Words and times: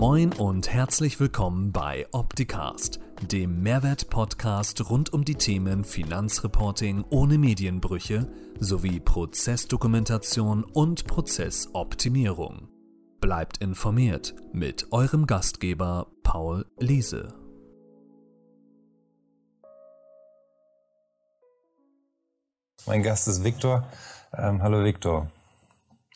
Moin 0.00 0.32
und 0.34 0.72
herzlich 0.72 1.18
willkommen 1.18 1.72
bei 1.72 2.06
Opticast, 2.12 3.00
dem 3.20 3.64
Mehrwert-Podcast 3.64 4.88
rund 4.88 5.12
um 5.12 5.24
die 5.24 5.34
Themen 5.34 5.82
Finanzreporting 5.82 7.04
ohne 7.10 7.36
Medienbrüche 7.36 8.30
sowie 8.60 9.00
Prozessdokumentation 9.00 10.62
und 10.62 11.08
Prozessoptimierung. 11.08 12.68
Bleibt 13.20 13.58
informiert 13.58 14.36
mit 14.52 14.92
eurem 14.92 15.26
Gastgeber 15.26 16.06
Paul 16.22 16.64
Liese. 16.78 17.34
Mein 22.86 23.02
Gast 23.02 23.26
ist 23.26 23.42
Viktor. 23.42 23.90
Ähm, 24.32 24.62
hallo 24.62 24.84
Viktor. 24.84 25.28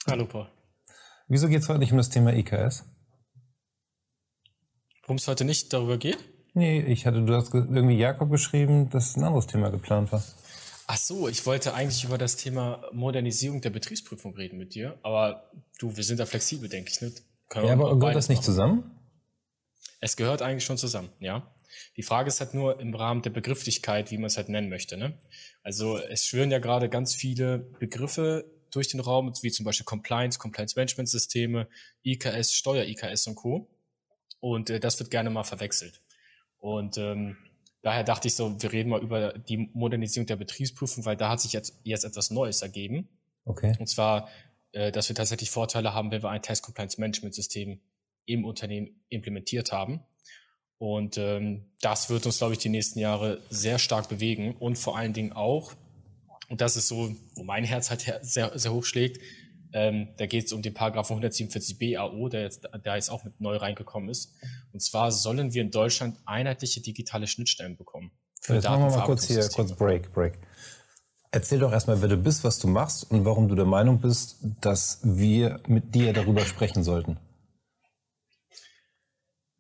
Hallo 0.09 0.25
Paul. 0.25 0.47
Wieso 1.27 1.49
geht 1.49 1.63
es 1.63 1.69
heute 1.69 1.81
nicht 1.81 1.91
um 1.91 1.99
das 1.99 2.11
Thema 2.11 2.33
IKS? 2.33 2.85
Worum 5.03 5.17
es 5.17 5.27
heute 5.27 5.45
nicht 5.45 5.73
darüber 5.73 5.99
geht? 5.99 6.19
Nee, 6.55 6.81
ich 6.83 7.07
hatte, 7.07 7.23
du 7.23 7.35
hast 7.35 7.53
irgendwie 7.55 7.97
Jakob 7.97 8.31
geschrieben, 8.31 8.91
dass 8.91 9.17
ein 9.17 9.25
anderes 9.25 9.47
Thema 9.47 9.71
geplant 9.71 10.13
war. 10.13 10.23
Ach 10.87 10.97
so, 10.97 11.29
ich 11.29 11.47
wollte 11.47 11.75
eigentlich 11.75 12.05
über 12.05 12.19
das 12.19 12.37
Thema 12.37 12.85
Modernisierung 12.93 13.61
der 13.61 13.71
Betriebsprüfung 13.71 14.35
reden 14.35 14.59
mit 14.59 14.75
dir, 14.75 14.99
aber 15.03 15.51
du, 15.79 15.97
wir 15.97 16.05
sind 16.05 16.21
da 16.21 16.27
flexibel, 16.27 16.69
denke 16.69 16.91
ich, 16.91 17.01
nicht? 17.01 17.23
Können 17.49 17.67
ja, 17.67 17.73
aber 17.73 17.99
gehört 17.99 18.17
das 18.17 18.29
nicht 18.29 18.39
machen. 18.39 18.45
zusammen? 18.45 18.99
Es 20.01 20.17
gehört 20.17 20.43
eigentlich 20.43 20.65
schon 20.65 20.79
zusammen, 20.79 21.11
ja. 21.21 21.55
Die 21.97 22.03
Frage 22.03 22.29
ist 22.29 22.41
halt 22.41 22.55
nur 22.55 22.81
im 22.81 22.95
Rahmen 22.95 23.23
der 23.23 23.31
Begrifflichkeit, 23.31 24.11
wie 24.11 24.19
man 24.19 24.27
es 24.27 24.37
halt 24.37 24.49
nennen 24.49 24.69
möchte. 24.69 24.97
Ne? 24.97 25.19
Also 25.63 25.97
es 25.99 26.27
schwören 26.27 26.51
ja 26.51 26.59
gerade 26.59 26.89
ganz 26.89 27.15
viele 27.15 27.59
Begriffe 27.59 28.45
durch 28.71 28.89
den 28.89 29.01
Raum, 29.01 29.33
wie 29.43 29.51
zum 29.51 29.65
Beispiel 29.65 29.85
Compliance, 29.85 30.39
Compliance 30.39 30.75
Management 30.77 31.09
Systeme, 31.09 31.69
IKS, 32.05 32.53
Steuer-IKS 32.53 33.27
und 33.27 33.37
Co. 33.37 33.69
Und 34.43 34.71
äh, 34.71 34.81
das 34.81 34.99
wird 34.99 35.13
gerne 35.13 35.31
mal 35.31 35.45
verwechselt. 35.45 36.01
Und 36.59 36.99
ähm, 36.99 37.37
daher 37.81 38.03
dachte 38.03 38.27
ich 38.27 38.35
so, 38.35 38.61
wir 38.61 38.73
reden 38.73 38.91
mal 38.91 39.01
über 39.01 39.39
die 39.39 39.71
Modernisierung 39.73 40.27
der 40.27 40.35
Betriebsprüfung, 40.35 41.05
weil 41.05 41.17
da 41.17 41.29
hat 41.29 41.41
sich 41.41 41.53
jetzt, 41.53 41.81
jetzt 41.85 42.05
etwas 42.05 42.33
Neues 42.33 42.61
ergeben. 42.61 43.09
Okay. 43.45 43.77
Und 43.79 43.87
zwar, 43.87 44.29
äh, 44.73 44.91
dass 44.91 45.09
wir 45.09 45.15
tatsächlich 45.15 45.53
Vorteile 45.53 45.95
haben, 45.95 46.11
wenn 46.11 46.25
wir 46.25 46.31
ein 46.31 46.43
Test 46.43 46.65
Compliance 46.65 47.01
Management 47.01 47.37
System 47.37 47.81
im 48.27 48.45
Unternehmen 48.45 49.05
implementiert 49.11 49.71
haben. 49.71 50.01
Und 50.79 51.19
ähm, 51.19 51.71
das 51.81 52.11
wird 52.11 52.27
uns, 52.27 52.39
glaube 52.39 52.55
ich, 52.55 52.59
die 52.59 52.69
nächsten 52.69 52.99
Jahre 52.99 53.41
sehr 53.49 53.79
stark 53.79 54.09
bewegen 54.09 54.57
und 54.57 54.77
vor 54.77 54.99
allen 54.99 55.13
Dingen 55.13 55.33
auch, 55.33 55.73
und 56.49 56.61
das 56.61 56.77
ist 56.77 56.89
so, 56.89 57.15
wo 57.37 57.45
mein 57.45 57.63
Herz 57.63 57.91
halt 57.91 58.05
sehr, 58.23 58.59
sehr 58.59 58.73
hoch 58.73 58.85
schlägt, 58.85 59.21
ähm, 59.73 60.09
da 60.19 60.27
geht 60.27 60.47
es 60.47 60.53
um 60.53 60.63
den 60.63 60.75
Paragraphen 60.75 61.23
147b 61.23 61.99
AO, 61.99 62.29
der 62.29 62.43
jetzt, 62.43 62.69
der 62.85 62.95
jetzt 62.95 63.11
auch 63.11 63.25
mit 63.25 63.41
neu 63.41 63.57
reingekommen 63.57 64.09
ist. 64.09 64.35
Und 64.73 64.81
zwar 64.81 65.13
sollen 65.13 65.53
wir 65.53 65.63
in 65.63 65.71
Deutschland 65.71 66.19
einheitliche 66.27 66.81
digitale 66.81 67.27
Schnittstellen 67.27 67.77
bekommen. 67.77 68.13
Für 68.41 68.55
jetzt 68.55 68.65
machen 68.65 68.83
wir 68.83 68.97
mal 68.97 69.05
kurz 69.05 69.27
hier, 69.27 69.49
kurz 69.49 69.73
Break, 69.73 70.13
Break. 70.13 70.39
Erzähl 71.31 71.61
doch 71.61 71.73
erstmal, 71.73 72.03
wer 72.03 72.09
du 72.09 72.17
bist, 72.17 72.45
was 72.45 72.59
du 72.59 72.69
machst 72.69 73.11
und 73.11 73.25
warum 73.25 73.49
du 73.49 73.55
der 73.55 73.65
Meinung 73.65 74.01
bist, 74.01 74.37
dass 74.61 75.01
wir 75.03 75.61
mit 75.67 75.95
dir 75.95 76.13
darüber 76.13 76.45
sprechen 76.45 76.83
sollten. 76.83 77.19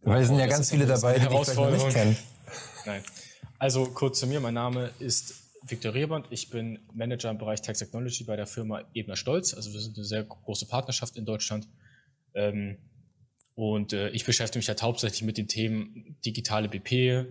Weil 0.02 0.22
es 0.22 0.28
sind 0.28 0.38
ja 0.38 0.46
ganz 0.46 0.70
viele 0.70 0.84
dabei, 0.84 1.18
die 1.18 1.28
dich 1.28 1.56
nicht 1.56 1.90
kennen. 1.90 2.16
Nein. 2.84 3.02
Also 3.58 3.86
kurz 3.86 4.18
zu 4.18 4.26
mir, 4.26 4.40
mein 4.40 4.54
Name 4.54 4.90
ist 4.98 5.34
Viktor 5.66 5.94
Reband, 5.94 6.26
ich 6.30 6.50
bin 6.50 6.80
Manager 6.92 7.30
im 7.30 7.38
Bereich 7.38 7.62
Tax 7.62 7.78
Technology 7.78 8.24
bei 8.24 8.36
der 8.36 8.46
Firma 8.46 8.82
Ebner 8.94 9.16
Stolz. 9.16 9.54
Also 9.54 9.72
wir 9.72 9.80
sind 9.80 9.96
eine 9.96 10.04
sehr 10.04 10.24
große 10.24 10.66
Partnerschaft 10.66 11.16
in 11.16 11.24
Deutschland. 11.24 11.68
Ähm, 12.34 12.78
und 13.54 13.92
äh, 13.92 14.08
ich 14.10 14.24
beschäftige 14.24 14.58
mich 14.58 14.68
halt 14.68 14.82
hauptsächlich 14.82 15.22
mit 15.22 15.38
den 15.38 15.48
Themen 15.48 16.16
digitale 16.24 16.68
BP, 16.68 17.26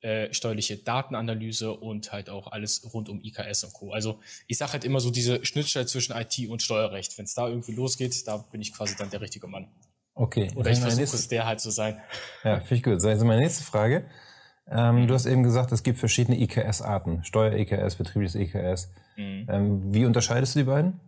äh, 0.00 0.32
steuerliche 0.32 0.76
Datenanalyse 0.76 1.72
und 1.72 2.12
halt 2.12 2.30
auch 2.30 2.52
alles 2.52 2.92
rund 2.92 3.08
um 3.08 3.20
IKS 3.22 3.64
und 3.64 3.72
Co. 3.72 3.92
Also 3.92 4.20
ich 4.46 4.58
sage 4.58 4.72
halt 4.72 4.84
immer 4.84 5.00
so 5.00 5.10
diese 5.10 5.44
Schnittstelle 5.44 5.86
zwischen 5.86 6.16
IT 6.16 6.48
und 6.48 6.62
Steuerrecht. 6.62 7.16
Wenn 7.18 7.24
es 7.24 7.34
da 7.34 7.48
irgendwie 7.48 7.72
losgeht, 7.72 8.26
da 8.26 8.38
bin 8.38 8.60
ich 8.62 8.72
quasi 8.72 8.94
dann 8.96 9.10
der 9.10 9.20
richtige 9.20 9.46
Mann. 9.46 9.68
Okay. 10.14 10.50
Oder 10.54 10.70
ich 10.70 10.78
versuche 10.78 11.02
es 11.02 11.28
der 11.28 11.46
halt 11.46 11.60
zu 11.60 11.70
sein. 11.70 12.00
Ja, 12.42 12.60
finde 12.60 12.74
ich 12.74 12.82
gut. 12.82 13.04
Also 13.04 13.24
meine 13.24 13.42
nächste 13.42 13.64
Frage. 13.64 14.08
Ähm, 14.68 15.02
mhm. 15.02 15.08
Du 15.08 15.14
hast 15.14 15.26
eben 15.26 15.42
gesagt, 15.42 15.72
es 15.72 15.82
gibt 15.82 15.98
verschiedene 15.98 16.40
IKS-Arten. 16.40 17.24
Steuer-IKS, 17.24 17.96
betriebliches 17.96 18.34
IKS. 18.34 18.90
Mhm. 19.16 19.46
Ähm, 19.48 19.94
wie 19.94 20.04
unterscheidest 20.04 20.54
du 20.54 20.60
die 20.60 20.64
beiden? 20.64 21.00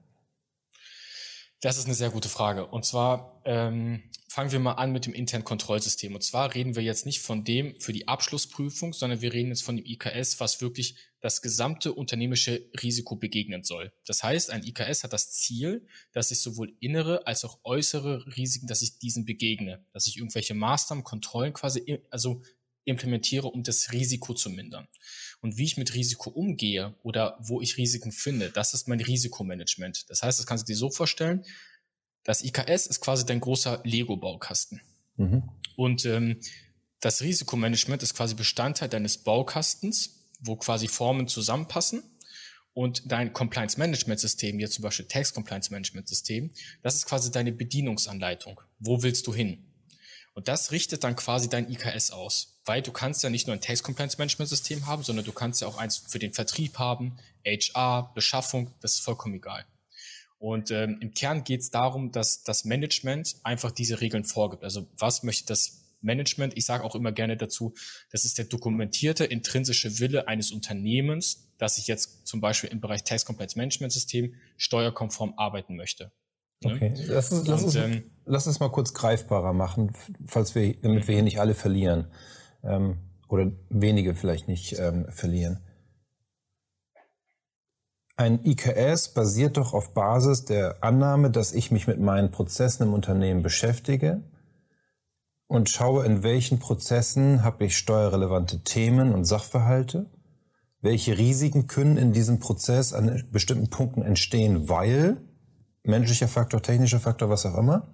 Das 1.60 1.76
ist 1.76 1.86
eine 1.86 1.94
sehr 1.94 2.10
gute 2.10 2.28
Frage. 2.28 2.66
Und 2.66 2.84
zwar 2.84 3.40
ähm, 3.44 4.00
fangen 4.28 4.52
wir 4.52 4.60
mal 4.60 4.74
an 4.74 4.92
mit 4.92 5.06
dem 5.06 5.12
internen 5.12 5.44
Kontrollsystem. 5.44 6.14
Und 6.14 6.22
zwar 6.22 6.54
reden 6.54 6.76
wir 6.76 6.84
jetzt 6.84 7.04
nicht 7.04 7.20
von 7.20 7.42
dem 7.42 7.74
für 7.80 7.92
die 7.92 8.06
Abschlussprüfung, 8.06 8.92
sondern 8.92 9.20
wir 9.22 9.32
reden 9.32 9.48
jetzt 9.48 9.64
von 9.64 9.76
dem 9.76 9.84
IKS, 9.84 10.38
was 10.38 10.60
wirklich 10.60 10.96
das 11.20 11.42
gesamte 11.42 11.92
unternehmische 11.92 12.70
Risiko 12.80 13.16
begegnen 13.16 13.64
soll. 13.64 13.92
Das 14.06 14.22
heißt, 14.22 14.50
ein 14.50 14.62
IKS 14.62 15.02
hat 15.02 15.12
das 15.12 15.32
Ziel, 15.32 15.84
dass 16.12 16.30
ich 16.30 16.40
sowohl 16.40 16.76
innere 16.78 17.26
als 17.26 17.44
auch 17.44 17.58
äußere 17.64 18.36
Risiken, 18.36 18.68
dass 18.68 18.82
ich 18.82 19.00
diesen 19.00 19.24
begegne, 19.24 19.84
dass 19.92 20.06
ich 20.06 20.18
irgendwelche 20.18 20.54
Maßnahmen, 20.54 21.02
Kontrollen 21.02 21.52
quasi, 21.52 21.98
also 22.10 22.42
implementiere, 22.88 23.48
um 23.48 23.62
das 23.62 23.92
Risiko 23.92 24.34
zu 24.34 24.50
mindern. 24.50 24.88
Und 25.40 25.56
wie 25.56 25.64
ich 25.64 25.76
mit 25.76 25.94
Risiko 25.94 26.30
umgehe 26.30 26.94
oder 27.02 27.38
wo 27.40 27.60
ich 27.60 27.76
Risiken 27.76 28.12
finde, 28.12 28.50
das 28.50 28.74
ist 28.74 28.88
mein 28.88 29.00
Risikomanagement. 29.00 30.10
Das 30.10 30.22
heißt, 30.22 30.38
das 30.38 30.46
kannst 30.46 30.68
du 30.68 30.72
dir 30.72 30.76
so 30.76 30.90
vorstellen, 30.90 31.44
das 32.24 32.42
IKS 32.42 32.86
ist 32.86 33.00
quasi 33.00 33.24
dein 33.24 33.40
großer 33.40 33.80
Lego-Baukasten. 33.84 34.80
Mhm. 35.16 35.44
Und 35.76 36.04
ähm, 36.04 36.40
das 37.00 37.22
Risikomanagement 37.22 38.02
ist 38.02 38.14
quasi 38.14 38.34
Bestandteil 38.34 38.88
deines 38.88 39.18
Baukastens, 39.18 40.26
wo 40.40 40.56
quasi 40.56 40.88
Formen 40.88 41.28
zusammenpassen. 41.28 42.02
Und 42.74 43.10
dein 43.10 43.32
Compliance 43.32 43.78
Management 43.78 44.20
System, 44.20 44.58
hier 44.58 44.70
zum 44.70 44.82
Beispiel 44.82 45.06
Tax 45.06 45.32
Compliance 45.32 45.72
Management 45.72 46.08
System, 46.08 46.52
das 46.82 46.94
ist 46.94 47.06
quasi 47.06 47.30
deine 47.30 47.52
Bedienungsanleitung. 47.52 48.60
Wo 48.78 49.02
willst 49.02 49.26
du 49.26 49.34
hin? 49.34 49.67
Und 50.38 50.46
das 50.46 50.70
richtet 50.70 51.02
dann 51.02 51.16
quasi 51.16 51.48
dein 51.48 51.68
IKS 51.68 52.12
aus. 52.12 52.60
Weil 52.64 52.80
du 52.80 52.92
kannst 52.92 53.24
ja 53.24 53.28
nicht 53.28 53.48
nur 53.48 53.56
ein 53.56 53.60
Tax 53.60 53.82
Compliance 53.82 54.18
Management 54.18 54.48
System 54.48 54.86
haben, 54.86 55.02
sondern 55.02 55.24
du 55.24 55.32
kannst 55.32 55.60
ja 55.60 55.66
auch 55.66 55.78
eins 55.78 55.96
für 55.96 56.20
den 56.20 56.32
Vertrieb 56.32 56.78
haben, 56.78 57.16
HR, 57.44 58.12
Beschaffung, 58.14 58.72
das 58.80 58.92
ist 58.92 59.00
vollkommen 59.00 59.34
egal. 59.34 59.66
Und 60.38 60.70
ähm, 60.70 60.98
im 61.00 61.12
Kern 61.12 61.42
geht 61.42 61.62
es 61.62 61.72
darum, 61.72 62.12
dass 62.12 62.44
das 62.44 62.64
Management 62.64 63.34
einfach 63.42 63.72
diese 63.72 64.00
Regeln 64.00 64.22
vorgibt. 64.22 64.62
Also 64.62 64.86
was 64.96 65.24
möchte 65.24 65.46
das 65.46 65.80
Management? 66.02 66.56
Ich 66.56 66.66
sage 66.66 66.84
auch 66.84 66.94
immer 66.94 67.10
gerne 67.10 67.36
dazu, 67.36 67.74
das 68.12 68.24
ist 68.24 68.38
der 68.38 68.44
dokumentierte 68.44 69.24
intrinsische 69.24 69.98
Wille 69.98 70.28
eines 70.28 70.52
Unternehmens, 70.52 71.48
dass 71.58 71.78
ich 71.78 71.88
jetzt 71.88 72.28
zum 72.28 72.40
Beispiel 72.40 72.70
im 72.70 72.80
Bereich 72.80 73.02
Tax 73.02 73.24
Compliance 73.24 73.58
Management 73.58 73.92
System 73.92 74.36
steuerkonform 74.56 75.34
arbeiten 75.36 75.74
möchte. 75.74 76.12
Ne? 76.64 76.74
Okay, 76.74 76.94
lass 77.06 77.32
uns, 77.32 77.46
lass, 77.46 77.62
uns, 77.62 77.74
ähm, 77.76 78.10
lass 78.24 78.46
uns 78.46 78.60
mal 78.60 78.70
kurz 78.70 78.94
greifbarer 78.94 79.52
machen, 79.52 79.92
falls 80.26 80.54
wir, 80.54 80.74
damit 80.80 81.06
wir 81.06 81.14
hier 81.14 81.24
nicht 81.24 81.40
alle 81.40 81.54
verlieren 81.54 82.08
ähm, 82.64 82.98
oder 83.28 83.52
wenige 83.68 84.14
vielleicht 84.14 84.48
nicht 84.48 84.78
ähm, 84.78 85.06
verlieren. 85.10 85.60
Ein 88.16 88.44
IKS 88.44 89.14
basiert 89.14 89.58
doch 89.58 89.74
auf 89.74 89.94
Basis 89.94 90.44
der 90.44 90.82
Annahme, 90.82 91.30
dass 91.30 91.52
ich 91.52 91.70
mich 91.70 91.86
mit 91.86 92.00
meinen 92.00 92.32
Prozessen 92.32 92.82
im 92.82 92.92
Unternehmen 92.92 93.42
beschäftige 93.42 94.24
und 95.46 95.70
schaue, 95.70 96.04
in 96.04 96.24
welchen 96.24 96.58
Prozessen 96.58 97.44
habe 97.44 97.66
ich 97.66 97.76
steuerrelevante 97.76 98.64
Themen 98.64 99.14
und 99.14 99.24
Sachverhalte, 99.24 100.06
welche 100.80 101.16
Risiken 101.16 101.68
können 101.68 101.96
in 101.96 102.12
diesem 102.12 102.40
Prozess 102.40 102.92
an 102.92 103.24
bestimmten 103.30 103.70
Punkten 103.70 104.02
entstehen, 104.02 104.68
weil 104.68 105.18
menschlicher 105.88 106.28
Faktor, 106.28 106.62
technischer 106.62 107.00
Faktor, 107.00 107.30
was 107.30 107.46
auch 107.46 107.56
immer. 107.56 107.88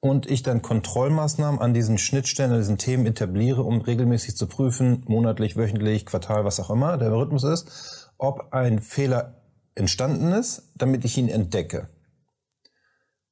Und 0.00 0.30
ich 0.30 0.42
dann 0.42 0.62
Kontrollmaßnahmen 0.62 1.60
an 1.60 1.74
diesen 1.74 1.98
Schnittstellen, 1.98 2.52
an 2.52 2.58
diesen 2.58 2.78
Themen 2.78 3.06
etabliere, 3.06 3.62
um 3.62 3.80
regelmäßig 3.80 4.36
zu 4.36 4.46
prüfen, 4.46 5.04
monatlich, 5.08 5.56
wöchentlich, 5.56 6.06
Quartal, 6.06 6.44
was 6.44 6.60
auch 6.60 6.70
immer 6.70 6.96
der 6.96 7.12
Rhythmus 7.12 7.44
ist, 7.44 8.12
ob 8.18 8.52
ein 8.52 8.80
Fehler 8.80 9.42
entstanden 9.74 10.32
ist, 10.32 10.72
damit 10.76 11.04
ich 11.04 11.18
ihn 11.18 11.28
entdecke. 11.28 11.88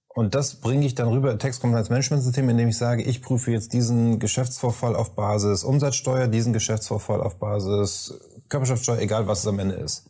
Und 0.08 0.36
das 0.36 0.60
bringe 0.60 0.86
ich 0.86 0.94
dann 0.94 1.08
rüber 1.08 1.32
in 1.32 1.40
Text 1.40 1.60
Compliance 1.60 1.90
Management 1.90 2.22
System, 2.22 2.48
indem 2.48 2.68
ich 2.68 2.78
sage, 2.78 3.02
ich 3.02 3.20
prüfe 3.20 3.50
jetzt 3.50 3.72
diesen 3.72 4.20
Geschäftsvorfall 4.20 4.94
auf 4.94 5.16
Basis 5.16 5.64
Umsatzsteuer, 5.64 6.28
diesen 6.28 6.52
Geschäftsvorfall 6.52 7.20
auf 7.20 7.40
Basis 7.40 8.14
Körperschaftssteuer, 8.48 9.00
egal 9.00 9.26
was 9.26 9.40
es 9.40 9.46
am 9.48 9.58
Ende 9.58 9.74
ist. 9.74 10.08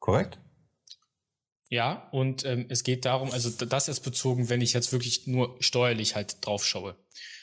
Korrekt? 0.00 0.40
Ja, 1.74 2.06
und 2.12 2.44
ähm, 2.44 2.66
es 2.68 2.84
geht 2.84 3.04
darum, 3.04 3.32
also 3.32 3.50
das 3.50 3.88
ist 3.88 3.98
bezogen, 4.04 4.48
wenn 4.48 4.60
ich 4.60 4.74
jetzt 4.74 4.92
wirklich 4.92 5.26
nur 5.26 5.56
steuerlich 5.58 6.14
halt 6.14 6.46
drauf 6.46 6.64
schaue. 6.64 6.94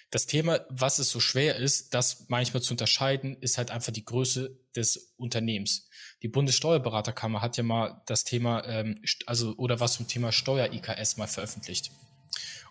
Das 0.09 0.25
Thema, 0.25 0.61
was 0.69 0.99
es 0.99 1.09
so 1.09 1.19
schwer 1.19 1.57
ist, 1.57 1.93
das 1.93 2.27
manchmal 2.29 2.63
zu 2.63 2.71
unterscheiden, 2.71 3.35
ist 3.41 3.57
halt 3.57 3.71
einfach 3.71 3.91
die 3.91 4.05
Größe 4.05 4.57
des 4.73 5.11
Unternehmens. 5.17 5.89
Die 6.21 6.29
Bundessteuerberaterkammer 6.29 7.41
hat 7.41 7.57
ja 7.57 7.63
mal 7.63 8.01
das 8.05 8.23
Thema, 8.23 8.65
ähm, 8.67 9.01
also 9.25 9.53
oder 9.57 9.81
was 9.81 9.95
zum 9.95 10.07
Thema 10.07 10.31
Steuer-IKS 10.31 11.17
mal 11.17 11.27
veröffentlicht. 11.27 11.91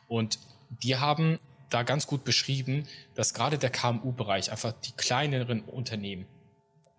Und 0.08 0.38
die 0.82 0.96
haben 0.96 1.38
da 1.68 1.82
ganz 1.82 2.06
gut 2.06 2.24
beschrieben, 2.24 2.88
dass 3.14 3.34
gerade 3.34 3.58
der 3.58 3.68
KMU-Bereich, 3.68 4.50
einfach 4.50 4.72
die 4.72 4.92
kleineren 4.92 5.60
Unternehmen, 5.60 6.24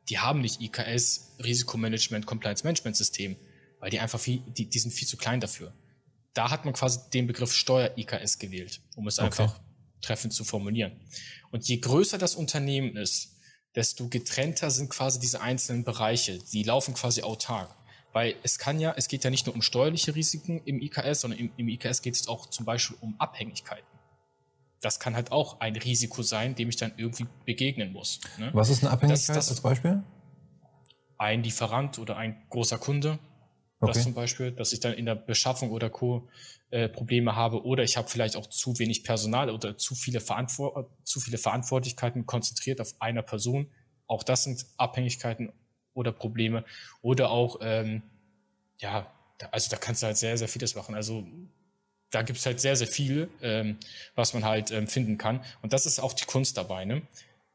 die 0.07 0.19
haben 0.19 0.39
nicht 0.39 0.61
IKS, 0.61 1.31
Risikomanagement, 1.43 2.27
Compliance 2.27 2.63
Management 2.63 2.95
System, 2.95 3.37
weil 3.81 3.89
die 3.89 3.99
einfach 3.99 4.19
viel, 4.19 4.39
die, 4.39 4.69
die 4.69 4.79
sind 4.79 4.91
viel 4.91 5.07
zu 5.07 5.17
klein 5.17 5.41
dafür. 5.41 5.73
Da 6.33 6.49
hat 6.49 6.63
man 6.63 6.73
quasi 6.73 6.99
den 7.13 7.27
Begriff 7.27 7.53
Steuer-IKS 7.53 8.39
gewählt, 8.39 8.79
um 8.95 9.07
es 9.07 9.19
okay. 9.19 9.25
einfach 9.25 9.59
treffend 10.01 10.33
zu 10.33 10.45
formulieren. 10.45 10.93
Und 11.51 11.67
je 11.67 11.77
größer 11.77 12.17
das 12.17 12.35
Unternehmen 12.35 12.95
ist, 12.95 13.35
desto 13.75 14.07
getrennter 14.07 14.71
sind 14.71 14.89
quasi 14.89 15.19
diese 15.19 15.41
einzelnen 15.41 15.83
Bereiche. 15.83 16.39
Die 16.53 16.63
laufen 16.63 16.93
quasi 16.93 17.23
autark. 17.23 17.75
Weil 18.13 18.35
es 18.43 18.59
kann 18.59 18.79
ja, 18.79 18.93
es 18.97 19.07
geht 19.07 19.23
ja 19.23 19.29
nicht 19.29 19.45
nur 19.45 19.55
um 19.55 19.61
steuerliche 19.61 20.15
Risiken 20.15 20.61
im 20.65 20.81
IKS, 20.81 21.21
sondern 21.21 21.39
im, 21.39 21.51
im 21.55 21.69
IKS 21.69 22.01
geht 22.01 22.15
es 22.15 22.27
auch 22.27 22.47
zum 22.47 22.65
Beispiel 22.65 22.97
um 22.99 23.15
Abhängigkeiten. 23.19 23.87
Das 24.81 24.99
kann 24.99 25.15
halt 25.15 25.31
auch 25.31 25.59
ein 25.61 25.75
Risiko 25.75 26.21
sein, 26.21 26.55
dem 26.55 26.69
ich 26.69 26.75
dann 26.75 26.91
irgendwie 26.97 27.27
begegnen 27.45 27.93
muss. 27.93 28.19
Ne? 28.37 28.49
Was 28.53 28.69
ist 28.69 28.83
eine 28.83 28.91
Abhängigkeit 28.91 29.29
das, 29.29 29.47
das, 29.47 29.49
als 29.49 29.61
Beispiel? 29.61 30.03
Ein 31.17 31.43
Lieferant 31.43 31.99
oder 31.99 32.17
ein 32.17 32.43
großer 32.49 32.79
Kunde. 32.79 33.19
Okay. 33.81 33.93
Das 33.93 34.03
zum 34.03 34.13
Beispiel, 34.13 34.51
dass 34.51 34.73
ich 34.73 34.79
dann 34.79 34.93
in 34.93 35.05
der 35.05 35.15
Beschaffung 35.15 35.71
oder 35.71 35.89
Co. 35.89 36.29
Äh, 36.69 36.87
Probleme 36.87 37.35
habe 37.35 37.65
oder 37.65 37.83
ich 37.83 37.97
habe 37.97 38.07
vielleicht 38.07 38.37
auch 38.37 38.47
zu 38.47 38.79
wenig 38.79 39.03
Personal 39.03 39.49
oder 39.49 39.77
zu 39.77 39.93
viele, 39.93 40.21
Verantwort 40.21 40.89
zu 41.03 41.19
viele 41.19 41.37
Verantwortlichkeiten 41.37 42.25
konzentriert 42.25 42.79
auf 42.79 42.93
einer 42.99 43.23
Person. 43.23 43.69
Auch 44.07 44.23
das 44.23 44.45
sind 44.45 44.65
Abhängigkeiten 44.77 45.51
oder 45.93 46.13
Probleme. 46.13 46.63
Oder 47.01 47.29
auch, 47.31 47.57
ähm, 47.61 48.03
ja, 48.77 49.11
also 49.51 49.69
da 49.69 49.77
kannst 49.77 50.01
du 50.01 50.07
halt 50.07 50.17
sehr, 50.17 50.37
sehr 50.37 50.47
vieles 50.47 50.75
machen. 50.75 50.95
Also 50.95 51.27
da 52.09 52.21
gibt's 52.21 52.45
halt 52.45 52.61
sehr, 52.61 52.75
sehr 52.75 52.87
viel, 52.87 53.29
ähm, 53.41 53.77
was 54.15 54.33
man 54.33 54.45
halt 54.45 54.71
ähm, 54.71 54.87
finden 54.87 55.17
kann. 55.17 55.43
Und 55.61 55.73
das 55.73 55.85
ist 55.85 55.99
auch 55.99 56.13
die 56.13 56.25
Kunst 56.25 56.55
dabei, 56.55 56.85
ne? 56.85 57.01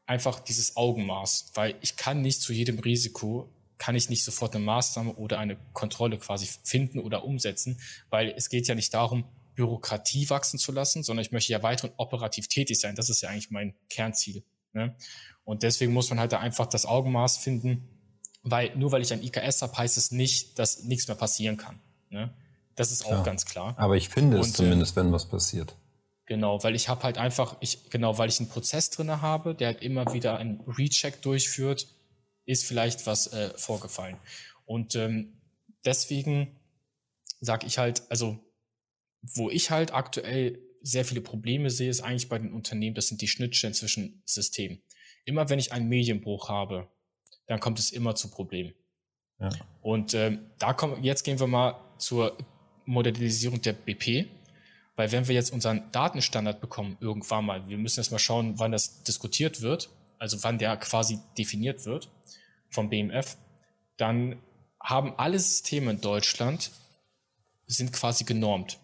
Einfach 0.05 0.39
dieses 0.39 0.77
Augenmaß, 0.77 1.51
weil 1.55 1.75
ich 1.81 1.95
kann 1.97 2.21
nicht 2.21 2.41
zu 2.41 2.53
jedem 2.53 2.79
Risiko, 2.79 3.49
kann 3.77 3.95
ich 3.95 4.09
nicht 4.09 4.23
sofort 4.23 4.55
eine 4.55 4.65
Maßnahme 4.65 5.13
oder 5.15 5.39
eine 5.39 5.57
Kontrolle 5.73 6.17
quasi 6.17 6.47
finden 6.63 6.99
oder 6.99 7.23
umsetzen, 7.23 7.79
weil 8.09 8.33
es 8.35 8.49
geht 8.49 8.67
ja 8.67 8.75
nicht 8.75 8.93
darum, 8.93 9.25
Bürokratie 9.55 10.29
wachsen 10.29 10.59
zu 10.59 10.71
lassen, 10.71 11.03
sondern 11.03 11.25
ich 11.25 11.31
möchte 11.31 11.51
ja 11.51 11.63
weiterhin 11.63 11.93
operativ 11.97 12.47
tätig 12.47 12.79
sein. 12.79 12.95
Das 12.95 13.09
ist 13.09 13.21
ja 13.21 13.29
eigentlich 13.29 13.51
mein 13.51 13.73
Kernziel. 13.89 14.43
Ne? 14.73 14.95
Und 15.43 15.63
deswegen 15.63 15.93
muss 15.93 16.09
man 16.09 16.19
halt 16.19 16.31
da 16.31 16.39
einfach 16.39 16.67
das 16.67 16.85
Augenmaß 16.85 17.37
finden, 17.37 17.87
weil 18.43 18.75
nur 18.75 18.91
weil 18.91 19.01
ich 19.01 19.11
ein 19.13 19.23
IKS 19.23 19.61
habe, 19.63 19.75
heißt 19.77 19.97
es 19.97 20.11
nicht, 20.11 20.59
dass 20.59 20.83
nichts 20.83 21.07
mehr 21.07 21.17
passieren 21.17 21.57
kann. 21.57 21.79
Ne? 22.09 22.33
Das 22.75 22.91
ist 22.91 23.05
auch 23.05 23.11
ja, 23.11 23.23
ganz 23.23 23.45
klar. 23.45 23.73
Aber 23.77 23.97
ich 23.97 24.09
finde 24.09 24.37
es 24.37 24.47
Und, 24.47 24.55
zumindest, 24.55 24.95
wenn 24.95 25.11
was 25.11 25.25
passiert. 25.25 25.75
Genau, 26.27 26.63
weil 26.63 26.75
ich 26.75 26.89
habe 26.89 27.03
halt 27.03 27.17
einfach, 27.17 27.55
ich, 27.61 27.89
genau, 27.89 28.17
weil 28.17 28.29
ich 28.29 28.39
einen 28.39 28.49
Prozess 28.49 28.89
drinne 28.89 29.21
habe, 29.21 29.55
der 29.55 29.67
halt 29.67 29.81
immer 29.81 30.13
wieder 30.13 30.37
einen 30.37 30.61
Recheck 30.67 31.21
durchführt, 31.21 31.87
ist 32.47 32.65
vielleicht 32.65 33.05
was 33.05 33.31
äh, 33.33 33.53
vorgefallen. 33.55 34.17
Und 34.65 34.95
ähm, 34.95 35.39
deswegen 35.85 36.59
sage 37.39 37.67
ich 37.67 37.77
halt, 37.77 38.01
also 38.09 38.39
wo 39.21 39.49
ich 39.49 39.69
halt 39.69 39.93
aktuell 39.93 40.59
sehr 40.81 41.05
viele 41.05 41.21
Probleme 41.21 41.69
sehe, 41.69 41.89
ist 41.89 42.01
eigentlich 42.01 42.29
bei 42.29 42.39
den 42.39 42.53
Unternehmen, 42.53 42.95
das 42.95 43.07
sind 43.07 43.21
die 43.21 43.27
Schnittstellen 43.27 43.73
zwischen 43.73 44.23
Systemen. 44.25 44.81
Immer 45.25 45.49
wenn 45.49 45.59
ich 45.59 45.73
einen 45.73 45.89
Medienbruch 45.89 46.49
habe, 46.49 46.87
dann 47.45 47.59
kommt 47.59 47.79
es 47.79 47.91
immer 47.91 48.15
zu 48.15 48.29
Problemen. 48.29 48.73
Ja. 49.39 49.49
Und 49.81 50.13
ähm, 50.13 50.49
da 50.57 50.73
kommen, 50.73 51.03
jetzt 51.03 51.23
gehen 51.23 51.39
wir 51.39 51.47
mal 51.47 51.75
zur 51.97 52.37
Modernisierung 52.85 53.61
der 53.61 53.73
BP. 53.73 54.29
Weil 54.95 55.11
wenn 55.11 55.27
wir 55.27 55.35
jetzt 55.35 55.51
unseren 55.51 55.91
Datenstandard 55.91 56.59
bekommen, 56.59 56.97
irgendwann 56.99 57.45
mal, 57.45 57.69
wir 57.69 57.77
müssen 57.77 57.99
jetzt 57.99 58.11
mal 58.11 58.17
schauen, 58.17 58.57
wann 58.57 58.71
das 58.71 59.03
diskutiert 59.03 59.61
wird, 59.61 59.89
also 60.19 60.43
wann 60.43 60.57
der 60.57 60.77
quasi 60.77 61.19
definiert 61.37 61.85
wird 61.85 62.09
vom 62.69 62.89
BMF, 62.89 63.37
dann 63.97 64.41
haben 64.81 65.13
alle 65.17 65.39
Systeme 65.39 65.91
in 65.91 66.01
Deutschland 66.01 66.71
sind 67.65 67.91
quasi 67.91 68.23
genormt. 68.23 68.79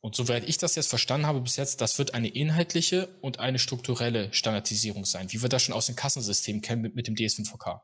Und 0.00 0.14
soweit 0.14 0.48
ich 0.48 0.56
das 0.58 0.76
jetzt 0.76 0.88
verstanden 0.88 1.26
habe 1.26 1.40
bis 1.40 1.56
jetzt, 1.56 1.80
das 1.80 1.98
wird 1.98 2.14
eine 2.14 2.28
inhaltliche 2.28 3.08
und 3.20 3.40
eine 3.40 3.58
strukturelle 3.58 4.32
Standardisierung 4.32 5.04
sein, 5.04 5.32
wie 5.32 5.42
wir 5.42 5.48
das 5.48 5.62
schon 5.62 5.74
aus 5.74 5.86
den 5.86 5.96
Kassensystemen 5.96 6.62
kennen 6.62 6.82
mit, 6.82 6.94
mit 6.94 7.08
dem 7.08 7.16
DS5VK. 7.16 7.80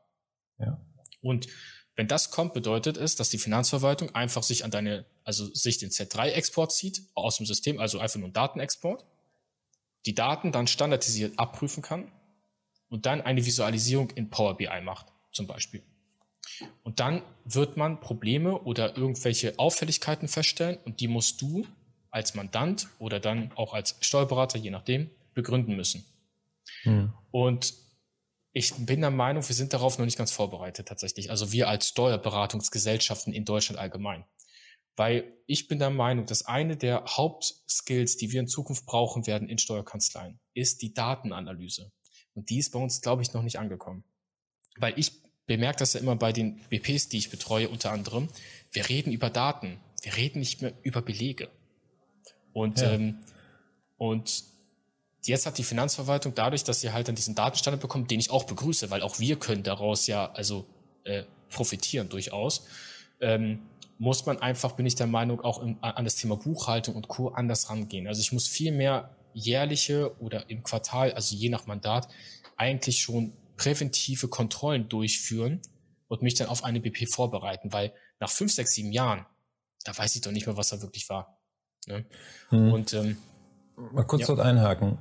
Ja. 0.59 0.81
Und 1.21 1.49
wenn 1.95 2.09
das 2.09 2.31
kommt, 2.31 2.55
bedeutet 2.55 2.97
es, 2.97 3.17
dass 3.17 3.29
die 3.29 3.39
Finanzverwaltung 3.39 4.15
einfach 4.15 4.43
sich 4.43 4.65
an 4.65 4.71
deine, 4.71 5.05
also 5.25 5.53
sich 5.53 5.79
den 5.79 5.91
Z3-Export 5.91 6.73
zieht 6.73 7.03
aus 7.15 7.37
dem 7.37 7.47
System, 7.47 7.81
also 7.81 7.99
einfach 7.99 8.19
nur 8.19 8.27
einen 8.27 8.33
Datenexport, 8.33 9.05
die 10.07 10.15
Daten 10.15 10.53
dann 10.53 10.67
standardisiert 10.67 11.39
abprüfen 11.39 11.83
kann 11.83 12.11
und 12.93 13.07
dann 13.07 13.23
eine 13.23 13.45
Visualisierung 13.45 14.11
in 14.11 14.29
Power 14.29 14.55
BI 14.55 14.81
macht, 14.83 15.07
zum 15.33 15.47
Beispiel. 15.47 15.83
Und 16.83 17.01
dann 17.01 17.23
wird 17.47 17.79
man 17.79 18.01
Probleme 18.01 18.61
oder 18.61 18.99
irgendwelche 18.99 19.59
Auffälligkeiten 19.59 20.29
feststellen 20.29 20.79
und 20.85 21.01
die 21.01 21.09
musst 21.09 21.41
du 21.41 21.67
als 22.11 22.35
Mandant 22.35 22.89
oder 22.99 23.19
dann 23.19 23.51
auch 23.53 23.73
als 23.73 23.97
Steuerberater, 24.03 24.59
je 24.59 24.71
nachdem, 24.71 25.11
begründen 25.33 25.75
müssen. 25.75 26.05
Hm. 26.83 27.15
Und 27.31 27.73
ich 28.53 28.75
bin 28.75 29.01
der 29.01 29.11
Meinung, 29.11 29.49
wir 29.49 29.55
sind 29.55 29.73
darauf 29.73 29.97
noch 29.97 30.05
nicht 30.05 30.19
ganz 30.19 30.31
vorbereitet 30.31 30.87
tatsächlich. 30.87 31.31
Also 31.31 31.51
wir 31.51 31.71
als 31.71 31.89
Steuerberatungsgesellschaften 31.89 33.33
in 33.33 33.47
Deutschland 33.47 33.81
allgemein. 33.81 34.27
Weil 34.97 35.35
ich 35.47 35.67
bin 35.69 35.79
der 35.79 35.89
Meinung, 35.89 36.27
dass 36.27 36.45
eine 36.45 36.77
der 36.77 37.03
Hauptskills, 37.07 38.19
die 38.19 38.31
wir 38.31 38.41
in 38.41 38.49
Zukunft 38.49 38.85
brauchen 38.85 39.27
werden 39.27 39.49
in 39.49 39.57
Steuerkanzleien, 39.57 40.39
ist 40.53 40.83
die 40.83 40.93
Datenanalyse. 40.93 41.91
Und 42.35 42.51
die 42.51 42.59
ist 42.59 42.73
bei 42.73 42.79
uns, 42.79 43.01
glaube 43.01 43.23
ich, 43.23 43.33
noch 43.33 43.43
nicht 43.43 43.59
angekommen. 43.59 44.05
Weil 44.77 44.95
ich 44.97 45.13
bemerke 45.47 45.79
das 45.79 45.93
ja 45.93 46.01
immer 46.01 46.17
bei 46.17 46.33
den 46.33 46.57
BPs, 46.71 47.09
die 47.09 47.19
ich 47.19 47.31
betreue, 47.31 47.69
unter 47.69 47.93
anderem. 47.93 48.29
Wir 48.71 48.89
reden 48.89 49.13
über 49.13 49.31
Daten. 49.31 49.79
Wir 50.03 50.17
reden 50.17 50.39
nicht 50.39 50.63
mehr 50.63 50.73
über 50.83 51.03
Belege. 51.03 51.51
Und, 52.53 52.81
ja. 52.81 52.93
ähm, 52.93 53.19
und 53.99 54.45
Jetzt 55.25 55.47
hat 55.47 55.57
die 55.57 55.63
Finanzverwaltung 55.63 56.35
dadurch, 56.35 56.65
dass 56.65 56.81
sie 56.81 56.93
halt 56.93 57.07
dann 57.07 57.15
diesen 57.15 57.35
Datenstandard 57.35 57.81
bekommt, 57.81 58.11
den 58.11 58.19
ich 58.19 58.31
auch 58.31 58.45
begrüße, 58.45 58.91
weil 58.91 59.03
auch 59.03 59.21
wir 59.21 59.37
können 59.37 59.63
daraus 59.63 60.09
ja 60.09 60.33
also 60.33 60.67
äh, 61.05 61.23
profitieren 61.49 62.09
durchaus, 62.09 62.67
ähm, 63.21 63.61
muss 63.99 64.27
man 64.27 64.41
einfach, 64.41 64.73
bin 64.73 64.85
ich 64.85 64.97
der 64.97 65.07
Meinung, 65.07 65.41
auch 65.41 65.63
im, 65.63 65.77
an 65.81 66.05
das 66.05 66.17
Thema 66.17 66.37
Buchhaltung 66.37 66.97
und 66.97 67.07
Co. 67.07 67.29
anders 67.29 67.71
rangehen. 67.71 68.09
Also 68.09 68.21
ich 68.21 68.33
muss 68.33 68.49
viel 68.49 68.73
mehr 68.73 69.11
jährliche 69.35 70.19
oder 70.21 70.49
im 70.51 70.63
Quartal, 70.63 71.13
also 71.13 71.35
je 71.35 71.49
nach 71.49 71.67
Mandat, 71.67 72.09
eigentlich 72.57 73.01
schon 73.01 73.33
präventive 73.57 74.29
Kontrollen 74.29 74.89
durchführen 74.89 75.61
und 76.09 76.23
mich 76.23 76.35
dann 76.35 76.49
auf 76.49 76.65
eine 76.65 76.81
BP 76.81 77.09
vorbereiten, 77.09 77.73
weil 77.73 77.93
nach 78.21 78.31
fünf, 78.31 78.53
sechs, 78.53 78.75
sieben 78.75 78.93
Jahren, 78.93 79.27
da 79.85 79.97
weiß 79.97 80.15
ich 80.15 80.21
doch 80.21 80.33
nicht 80.33 80.47
mehr, 80.47 80.57
was 80.57 80.69
da 80.69 80.81
wirklich 80.81 81.09
war. 81.09 81.39
Ne? 81.87 82.05
Hm. 82.51 82.73
Und 82.73 82.93
ähm, 82.93 83.17
Mal 83.77 84.05
kurz 84.05 84.23
ja. 84.23 84.27
dort 84.29 84.41
einhaken. 84.41 84.99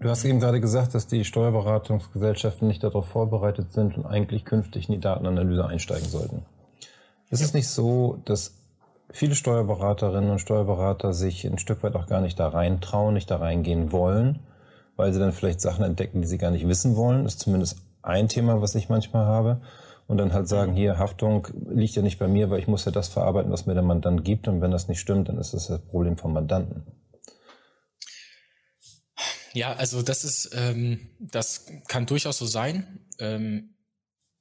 Du 0.00 0.10
hast 0.10 0.24
eben 0.24 0.40
gerade 0.40 0.60
gesagt, 0.60 0.94
dass 0.94 1.06
die 1.06 1.24
Steuerberatungsgesellschaften 1.24 2.68
nicht 2.68 2.82
darauf 2.82 3.08
vorbereitet 3.08 3.72
sind 3.72 3.96
und 3.96 4.04
eigentlich 4.04 4.44
künftig 4.44 4.88
in 4.88 4.96
die 4.96 5.00
Datenanalyse 5.00 5.64
einsteigen 5.66 6.08
sollten. 6.08 6.44
Ist 7.30 7.40
es 7.40 7.54
nicht 7.54 7.68
so, 7.68 8.20
dass 8.24 8.54
viele 9.14 9.36
Steuerberaterinnen 9.36 10.30
und 10.30 10.40
Steuerberater 10.40 11.12
sich 11.12 11.44
ein 11.44 11.58
Stück 11.58 11.82
weit 11.82 11.94
auch 11.94 12.06
gar 12.06 12.20
nicht 12.20 12.38
da 12.38 12.48
reintrauen, 12.48 13.14
nicht 13.14 13.30
da 13.30 13.36
reingehen 13.36 13.92
wollen, 13.92 14.40
weil 14.96 15.12
sie 15.12 15.20
dann 15.20 15.32
vielleicht 15.32 15.60
Sachen 15.60 15.84
entdecken, 15.84 16.20
die 16.20 16.26
sie 16.26 16.38
gar 16.38 16.50
nicht 16.50 16.66
wissen 16.66 16.96
wollen? 16.96 17.24
Das 17.24 17.34
ist 17.34 17.40
zumindest 17.40 17.78
ein 18.02 18.28
Thema, 18.28 18.60
was 18.60 18.74
ich 18.74 18.88
manchmal 18.88 19.24
habe. 19.24 19.60
Und 20.06 20.18
dann 20.18 20.34
halt 20.34 20.48
sagen, 20.48 20.74
hier, 20.74 20.98
Haftung 20.98 21.48
liegt 21.68 21.94
ja 21.94 22.02
nicht 22.02 22.18
bei 22.18 22.28
mir, 22.28 22.50
weil 22.50 22.58
ich 22.58 22.66
muss 22.66 22.84
ja 22.84 22.92
das 22.92 23.08
verarbeiten, 23.08 23.50
was 23.50 23.64
mir 23.64 23.72
der 23.72 23.82
Mandant 23.82 24.24
gibt. 24.24 24.48
Und 24.48 24.60
wenn 24.60 24.70
das 24.70 24.88
nicht 24.88 25.00
stimmt, 25.00 25.28
dann 25.28 25.38
ist 25.38 25.54
das 25.54 25.68
das 25.68 25.80
Problem 25.80 26.18
vom 26.18 26.34
Mandanten. 26.34 26.84
Ja, 29.54 29.72
also 29.74 30.02
das 30.02 30.24
ist, 30.24 30.50
ähm, 30.54 31.08
das 31.20 31.66
kann 31.86 32.04
durchaus 32.04 32.36
so 32.36 32.46
sein. 32.46 33.06
Ähm, 33.18 33.76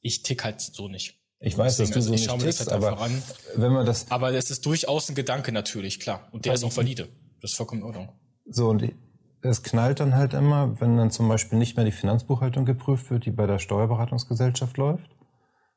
ich 0.01 0.23
tick 0.23 0.43
halt 0.43 0.59
so 0.59 0.89
nicht. 0.89 1.22
Ich 1.45 1.57
weiß, 1.57 1.75
Deswegen, 1.75 1.95
dass 1.95 2.05
du 2.05 2.17
so 2.17 2.31
also 2.31 2.35
nicht 2.37 2.45
tickst, 2.45 2.71
halt 2.71 2.83
aber 2.83 3.09
wenn 3.55 3.73
man 3.73 3.85
das... 3.85 4.09
Aber 4.09 4.33
es 4.33 4.49
ist 4.49 4.65
durchaus 4.65 5.09
ein 5.09 5.15
Gedanke 5.15 5.51
natürlich, 5.51 5.99
klar. 5.99 6.29
Und 6.31 6.45
der 6.45 6.53
ist 6.53 6.63
auch 6.63 6.75
valide. 6.75 7.09
Das 7.41 7.51
ist 7.51 7.57
vollkommen 7.57 7.81
in 7.81 7.87
Ordnung. 7.87 8.09
So, 8.45 8.69
und 8.69 8.93
es 9.41 9.61
knallt 9.61 9.99
dann 9.99 10.15
halt 10.15 10.33
immer, 10.33 10.79
wenn 10.79 10.95
dann 10.95 11.11
zum 11.11 11.27
Beispiel 11.27 11.59
nicht 11.59 11.75
mehr 11.75 11.83
die 11.83 11.91
Finanzbuchhaltung 11.91 12.63
geprüft 12.63 13.11
wird, 13.11 13.25
die 13.25 13.31
bei 13.31 13.45
der 13.45 13.59
Steuerberatungsgesellschaft 13.59 14.77
läuft, 14.77 15.09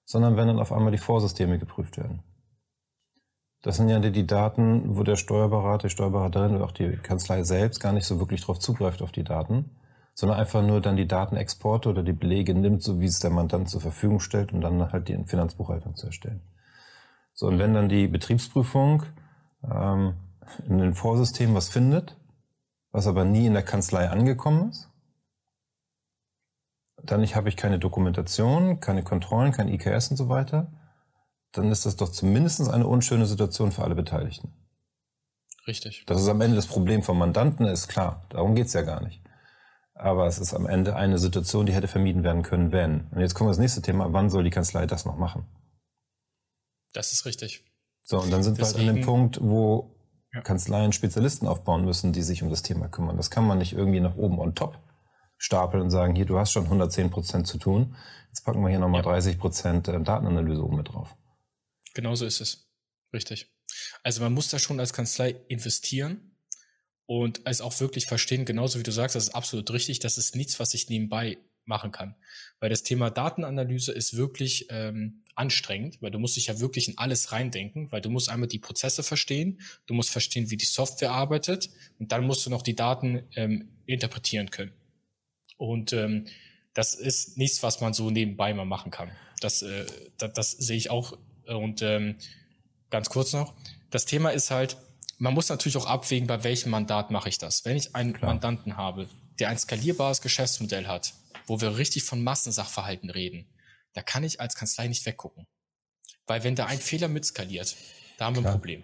sondern 0.05 0.37
wenn 0.37 0.47
dann 0.47 0.61
auf 0.61 0.71
einmal 0.71 0.93
die 0.93 0.99
Vorsysteme 0.99 1.59
geprüft 1.59 1.97
werden. 1.97 2.23
Das 3.63 3.79
sind 3.79 3.89
ja 3.89 3.99
die 3.99 4.27
Daten, 4.27 4.97
wo 4.97 5.03
der 5.03 5.17
Steuerberater, 5.17 5.89
die 5.89 5.93
Steuerberaterin 5.93 6.55
oder 6.55 6.65
auch 6.65 6.71
die 6.71 6.97
Kanzlei 6.97 7.43
selbst 7.43 7.81
gar 7.81 7.93
nicht 7.93 8.07
so 8.07 8.21
wirklich 8.21 8.41
drauf 8.41 8.61
zugreift 8.61 9.03
auf 9.03 9.11
die 9.11 9.25
Daten, 9.25 9.77
sondern 10.17 10.39
einfach 10.39 10.63
nur 10.63 10.81
dann 10.81 10.97
die 10.97 11.07
Datenexporte 11.07 11.91
oder 11.91 12.03
die 12.03 12.15
Belege 12.15 12.55
nimmt, 12.55 12.83
so 12.83 13.01
wie 13.01 13.05
es 13.05 13.21
der 13.21 13.29
Mandant 13.29 13.69
zur 13.69 13.83
Verfügung 13.83 14.19
stellt, 14.19 14.51
um 14.51 14.63
dann 14.63 14.91
halt 14.91 15.09
die 15.09 15.25
Finanzbuchhaltung 15.27 15.95
zu 15.95 16.07
erstellen. 16.07 16.41
So, 17.35 17.49
und 17.49 17.59
wenn 17.59 17.75
dann 17.75 17.91
die 17.91 18.09
Betriebsprüfung 18.09 19.03
ähm, 19.63 20.15
in 20.67 20.79
den 20.79 20.95
Vorsystemen 20.95 21.55
was 21.55 21.69
findet, 21.69 22.17
was 22.93 23.07
aber 23.07 23.27
nie 23.27 23.45
in 23.45 23.53
der 23.53 23.63
Kanzlei 23.63 24.09
angekommen 24.09 24.71
ist. 24.71 24.89
Dann 27.03 27.23
habe 27.27 27.51
ich 27.51 27.59
keine 27.59 27.79
Dokumentation, 27.79 28.81
keine 28.81 29.03
Kontrollen, 29.03 29.53
kein 29.53 29.69
IKS 29.69 30.13
und 30.13 30.17
so 30.17 30.31
weiter. 30.31 30.73
Dann 31.53 31.71
ist 31.71 31.85
das 31.85 31.97
doch 31.97 32.09
zumindest 32.09 32.71
eine 32.71 32.87
unschöne 32.87 33.27
Situation 33.27 33.71
für 33.71 33.85
alle 33.85 33.95
Beteiligten. 33.95 34.55
Richtig. 35.67 36.05
Das 36.07 36.23
ist 36.23 36.29
am 36.29 36.41
Ende 36.41 36.57
das 36.57 36.69
Problem 36.69 37.03
vom 37.03 37.19
Mandanten, 37.19 37.67
ist 37.67 37.89
klar. 37.89 38.25
Darum 38.31 38.55
geht's 38.55 38.73
ja 38.73 38.81
gar 38.81 39.03
nicht. 39.03 39.21
Aber 39.99 40.27
es 40.27 40.39
ist 40.39 40.53
am 40.53 40.67
Ende 40.67 40.95
eine 40.95 41.19
Situation, 41.19 41.65
die 41.65 41.73
hätte 41.73 41.89
vermieden 41.89 42.23
werden 42.23 42.43
können, 42.43 42.71
wenn. 42.71 43.07
Und 43.09 43.21
jetzt 43.21 43.35
kommen 43.35 43.49
wir 43.49 43.53
das 43.53 43.59
nächste 43.59 43.81
Thema. 43.81 44.13
Wann 44.13 44.29
soll 44.29 44.45
die 44.45 44.51
Kanzlei 44.51 44.87
das 44.87 45.07
noch 45.07 45.17
machen? 45.17 45.47
Das 46.93 47.13
ist 47.13 47.25
richtig. 47.25 47.65
So, 48.03 48.21
und 48.21 48.31
dann 48.31 48.43
sind 48.43 48.59
Deswegen, 48.59 48.81
wir 48.81 48.87
halt 48.87 48.91
an 48.91 48.97
dem 48.97 49.05
Punkt, 49.05 49.39
wo 49.41 49.97
ja. 50.33 50.43
Kanzleien 50.43 50.93
Spezialisten 50.93 51.47
aufbauen 51.47 51.85
müssen, 51.85 52.13
die 52.13 52.23
sich 52.23 52.43
um 52.43 52.51
das 52.51 52.63
Thema 52.63 52.89
kümmern. 52.89 53.17
Das 53.17 53.31
kann 53.31 53.47
man 53.47 53.59
nicht 53.59 53.73
irgendwie 53.73 54.01
nach 54.01 54.17
oben 54.17 54.39
on 54.39 54.55
top 54.55 54.79
stapeln 55.39 55.83
und 55.83 55.91
sagen, 55.91 56.15
hier, 56.15 56.27
du 56.27 56.39
hast 56.39 56.53
schon 56.53 56.65
110 56.65 57.11
Prozent 57.11 57.47
zu 57.47 57.59
tun. 57.59 57.97
Jetzt 58.29 58.45
packen 58.45 58.63
wir 58.63 58.69
hier 58.69 58.79
nochmal 58.79 59.01
ja. 59.01 59.11
30 59.11 59.39
Prozent 59.39 59.89
äh, 59.89 60.01
Datenanalyse 60.01 60.63
oben 60.63 60.77
mit 60.77 60.89
drauf. 60.89 61.17
Genauso 61.95 62.27
ist 62.27 62.41
es. 62.41 62.69
Richtig. 63.13 63.51
Also 64.03 64.23
man 64.23 64.35
muss 64.35 64.49
da 64.49 64.59
schon 64.59 64.79
als 64.79 64.93
Kanzlei 64.93 65.31
investieren 65.49 66.26
und 67.07 67.41
es 67.45 67.61
auch 67.61 67.79
wirklich 67.81 68.07
verstehen, 68.07 68.45
genauso 68.45 68.79
wie 68.79 68.83
du 68.83 68.93
sagst, 68.93 69.15
das 69.15 69.25
ist 69.25 69.35
absolut 69.35 69.71
richtig, 69.71 70.01
das 70.01 70.19
ist 70.19 70.35
nichts, 70.37 70.59
was 70.59 70.75
ich 70.75 70.89
nebenbei 70.89 71.39
machen 71.65 71.93
kann. 71.93 72.15
Weil 72.61 72.71
das 72.71 72.83
Thema 72.83 73.11
Datenanalyse 73.11 73.93
ist 73.93 74.17
wirklich 74.17 74.67
ähm, 74.71 75.23
anstrengend, 75.35 76.01
weil 76.01 76.11
du 76.11 76.19
musst 76.19 76.37
dich 76.37 76.47
ja 76.47 76.61
wirklich 76.61 76.89
in 76.89 76.99
alles 76.99 77.33
reindenken, 77.33 77.91
weil 77.93 78.01
du 78.01 78.11
musst 78.11 78.29
einmal 78.29 78.49
die 78.49 78.59
Prozesse 78.59 79.03
verstehen, 79.03 79.61
du 79.87 79.95
musst 79.95 80.11
verstehen, 80.11 80.51
wie 80.51 80.57
die 80.57 80.65
Software 80.65 81.13
arbeitet 81.13 81.71
und 81.99 82.13
dann 82.13 82.25
musst 82.25 82.47
du 82.47 82.51
noch 82.51 82.63
die 82.63 82.77
Daten 82.77 83.23
ähm, 83.35 83.69
interpretieren 83.87 84.51
können. 84.51 84.73
Und 85.59 85.93
ähm, 85.93 86.27
das 86.75 86.95
ist 86.95 87.39
nichts, 87.39 87.63
was 87.63 87.81
man 87.81 87.95
so 87.95 88.11
nebenbei 88.11 88.53
mal 88.53 88.67
machen 88.67 88.91
kann. 88.91 89.11
Das, 89.41 89.63
äh, 89.63 89.87
das, 90.19 90.33
das 90.33 90.51
sehe 90.53 90.77
ich 90.77 90.91
auch. 90.91 91.19
Und 91.47 91.83
ähm, 91.83 92.17
ganz 92.91 93.09
kurz 93.09 93.33
noch, 93.33 93.55
das 93.91 94.05
Thema 94.05 94.31
ist 94.31 94.51
halt, 94.51 94.77
man 95.19 95.35
muss 95.35 95.49
natürlich 95.49 95.77
auch 95.77 95.87
abwägen, 95.87 96.27
bei 96.27 96.45
welchem 96.45 96.71
Mandat 96.71 97.11
mache 97.11 97.29
ich 97.29 97.39
das. 97.39 97.65
Wenn 97.65 97.77
ich 97.77 97.95
einen 97.95 98.13
Klar. 98.13 98.33
Mandanten 98.33 98.77
habe, 98.77 99.09
der 99.39 99.49
ein 99.49 99.59
skalierbares 99.59 100.21
Geschäftsmodell 100.21 100.87
hat, 100.87 101.15
wo 101.47 101.61
wir 101.61 101.79
richtig 101.79 102.05
von 102.05 102.23
Massensachverhalten 102.23 103.11
reden, 103.11 103.47
da 103.95 104.03
kann 104.03 104.25
ich 104.25 104.41
als 104.41 104.55
Kanzlei 104.55 104.89
nicht 104.89 105.07
weggucken. 105.07 105.47
Weil 106.27 106.45
wenn 106.45 106.55
da 106.55 106.67
ein 106.67 106.79
Fehler 106.79 107.09
mitskaliert, 107.09 107.77
da 108.19 108.27
haben 108.27 108.37
wir 108.37 108.43
Klar. 108.43 108.55
ein 108.55 108.59
Problem. 108.59 108.83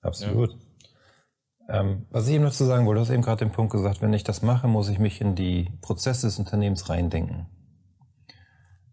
Absolut. 0.00 0.52
Ja. 0.52 1.80
Ähm, 1.80 2.06
was 2.10 2.26
ich 2.26 2.34
eben 2.34 2.44
noch 2.44 2.52
zu 2.52 2.64
sagen 2.64 2.86
wollte, 2.86 2.98
du 2.98 3.06
hast 3.06 3.12
eben 3.12 3.22
gerade 3.22 3.44
den 3.44 3.52
Punkt 3.52 3.72
gesagt, 3.72 4.02
wenn 4.02 4.12
ich 4.12 4.24
das 4.24 4.42
mache, 4.42 4.66
muss 4.66 4.88
ich 4.88 4.98
mich 4.98 5.20
in 5.20 5.36
die 5.36 5.70
Prozesse 5.80 6.26
des 6.26 6.38
Unternehmens 6.38 6.88
reindenken. 6.88 7.46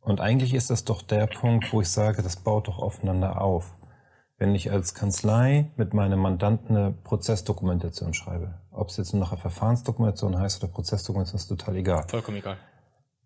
Und 0.01 0.21
eigentlich 0.21 0.53
ist 0.53 0.69
das 0.69 0.85
doch 0.85 1.01
der 1.01 1.27
Punkt, 1.27 1.73
wo 1.73 1.81
ich 1.81 1.89
sage, 1.89 2.21
das 2.21 2.37
baut 2.37 2.67
doch 2.67 2.79
aufeinander 2.79 3.41
auf. 3.41 3.75
Wenn 4.39 4.55
ich 4.55 4.71
als 4.71 4.93
Kanzlei 4.93 5.69
mit 5.75 5.93
meinem 5.93 6.19
Mandanten 6.19 6.75
eine 6.75 6.91
Prozessdokumentation 6.91 8.13
schreibe, 8.13 8.53
ob 8.71 8.87
es 8.87 8.95
jetzt 8.95 9.13
nur 9.13 9.21
nachher 9.21 9.37
Verfahrensdokumentation 9.37 10.39
heißt 10.39 10.63
oder 10.63 10.71
Prozessdokumentation, 10.71 11.37
ist 11.37 11.47
total 11.47 11.75
egal. 11.75 12.05
Vollkommen 12.07 12.37
egal. 12.37 12.55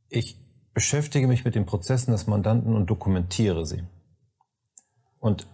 Ich 0.10 0.40
beschäftige 0.74 1.28
mich 1.28 1.46
mit 1.46 1.54
den 1.54 1.68
Prozessen 1.68 2.12
des 2.12 2.26
Mandanten 2.26 2.76
und 2.76 2.90
dokumentiere 2.90 3.64
sie. 3.68 3.84
Und, 5.20 5.46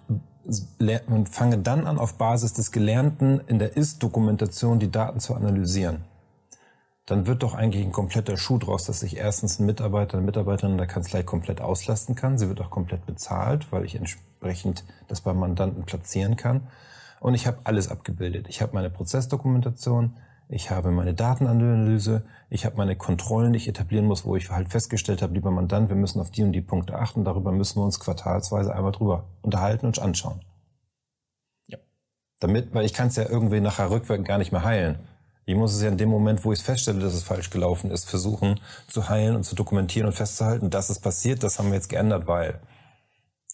und 1.08 1.30
fange 1.30 1.58
dann 1.58 1.86
an, 1.86 2.00
auf 2.00 2.18
Basis 2.18 2.54
des 2.54 2.72
Gelernten 2.72 3.42
in 3.48 3.60
der 3.60 3.76
Ist-Dokumentation 3.76 4.80
die 4.80 4.90
Daten 4.90 5.20
zu 5.20 5.36
analysieren. 5.36 6.06
Dann 7.06 7.28
wird 7.28 7.44
doch 7.44 7.54
eigentlich 7.54 7.84
ein 7.84 7.92
kompletter 7.92 8.38
Schuh 8.38 8.60
draus, 8.60 8.86
dass 8.86 9.04
ich 9.04 9.18
erstens 9.18 9.60
einen 9.60 9.66
Mitarbeiter, 9.66 10.18
eine 10.18 10.26
Mitarbeiterin 10.26 10.74
in 10.74 10.78
der 10.78 10.88
Kanzlei 10.88 11.22
komplett 11.22 11.60
auslasten 11.60 12.16
kann. 12.16 12.38
Sie 12.38 12.48
wird 12.48 12.62
auch 12.62 12.70
komplett 12.70 13.06
bezahlt, 13.06 13.72
weil 13.72 13.84
ich 13.84 13.96
entsprechend 14.40 14.86
das 15.08 15.22
beim 15.22 15.38
Mandanten 15.38 15.84
platzieren 15.84 16.36
kann. 16.38 16.68
Und 17.20 17.34
ich 17.34 17.48
habe 17.48 17.60
alles 17.66 17.90
abgebildet. 17.90 18.48
Ich 18.48 18.62
habe 18.62 18.74
meine 18.74 18.90
Prozessdokumentation, 18.90 20.16
ich 20.48 20.72
habe 20.72 20.92
meine 20.92 21.14
Datenanalyse, 21.14 22.24
ich 22.50 22.66
habe 22.66 22.78
meine 22.78 22.96
Kontrollen, 22.96 23.52
die 23.52 23.58
ich 23.58 23.68
etablieren 23.68 24.06
muss, 24.06 24.26
wo 24.26 24.36
ich 24.38 24.50
halt 24.50 24.70
festgestellt 24.70 25.22
habe, 25.22 25.34
lieber 25.34 25.52
Mandant, 25.52 25.90
wir 25.90 25.98
müssen 25.98 26.22
auf 26.22 26.32
die 26.32 26.44
und 26.44 26.54
die 26.54 26.62
Punkte 26.62 26.98
achten, 26.98 27.26
darüber 27.26 27.52
müssen 27.52 27.80
wir 27.80 27.84
uns 27.84 28.00
quartalsweise 28.00 28.74
einmal 28.74 28.94
drüber 28.94 29.26
unterhalten 29.42 29.86
und 29.86 30.00
anschauen. 30.00 30.42
Ja. 31.68 31.78
Damit, 32.40 32.74
weil 32.74 32.86
ich 32.86 32.94
kann 32.94 33.10
es 33.10 33.18
ja 33.18 33.28
irgendwie 33.30 33.60
nachher 33.60 33.92
rückwärts 33.92 34.24
gar 34.24 34.38
nicht 34.38 34.54
mehr 34.54 34.64
heilen. 34.64 35.00
Ich 35.46 35.56
muss 35.56 35.74
es 35.74 35.82
ja 35.82 35.90
in 35.90 35.98
dem 35.98 36.10
Moment, 36.10 36.46
wo 36.46 36.54
ich 36.54 36.62
feststelle, 36.62 37.00
dass 37.00 37.14
es 37.14 37.24
falsch 37.24 37.50
gelaufen 37.50 37.92
ist, 37.92 38.10
versuchen 38.10 38.60
zu 38.88 39.10
heilen 39.10 39.36
und 39.36 39.44
zu 39.44 39.56
dokumentieren 39.56 40.08
und 40.08 40.14
festzuhalten, 40.14 40.70
dass 40.70 40.90
es 40.90 41.00
passiert, 41.00 41.44
das 41.44 41.60
haben 41.60 41.68
wir 41.68 41.76
jetzt 41.76 41.90
geändert, 41.90 42.28
weil. 42.28 42.62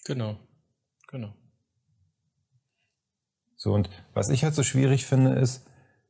Genau, 0.05 0.35
genau. 1.15 1.33
So, 3.55 3.73
und 3.73 3.89
was 4.13 4.29
ich 4.29 4.43
halt 4.43 4.53
so 4.53 4.63
schwierig 4.63 5.05
finde, 5.05 5.33
ist, 5.33 5.65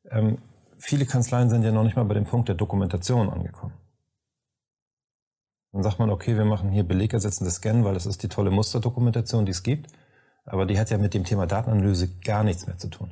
ähm, 0.10 0.40
viele 0.78 1.06
Kanzleien 1.06 1.50
sind 1.50 1.64
ja 1.64 1.72
noch 1.72 1.84
nicht 1.84 1.96
mal 1.96 2.06
bei 2.06 2.16
dem 2.16 2.26
Punkt 2.26 2.50
der 2.50 2.56
Dokumentation 2.56 3.30
angekommen. 3.30 3.76
Dann 5.72 5.84
sagt 5.84 6.00
man, 6.00 6.10
okay, 6.10 6.36
wir 6.38 6.46
machen 6.46 6.72
hier 6.72 6.84
belegersetzende 6.84 7.52
Scan, 7.52 7.84
weil 7.84 7.94
das 7.94 8.06
ist 8.06 8.24
die 8.24 8.30
tolle 8.30 8.50
Musterdokumentation, 8.50 9.46
die 9.46 9.52
es 9.52 9.62
gibt. 9.62 9.92
Aber 10.46 10.66
die 10.66 10.80
hat 10.80 10.90
ja 10.90 10.98
mit 10.98 11.14
dem 11.14 11.24
Thema 11.24 11.48
Datenanalyse 11.48 12.10
gar 12.24 12.44
nichts 12.44 12.66
mehr 12.66 12.78
zu 12.78 12.88
tun. 12.88 13.12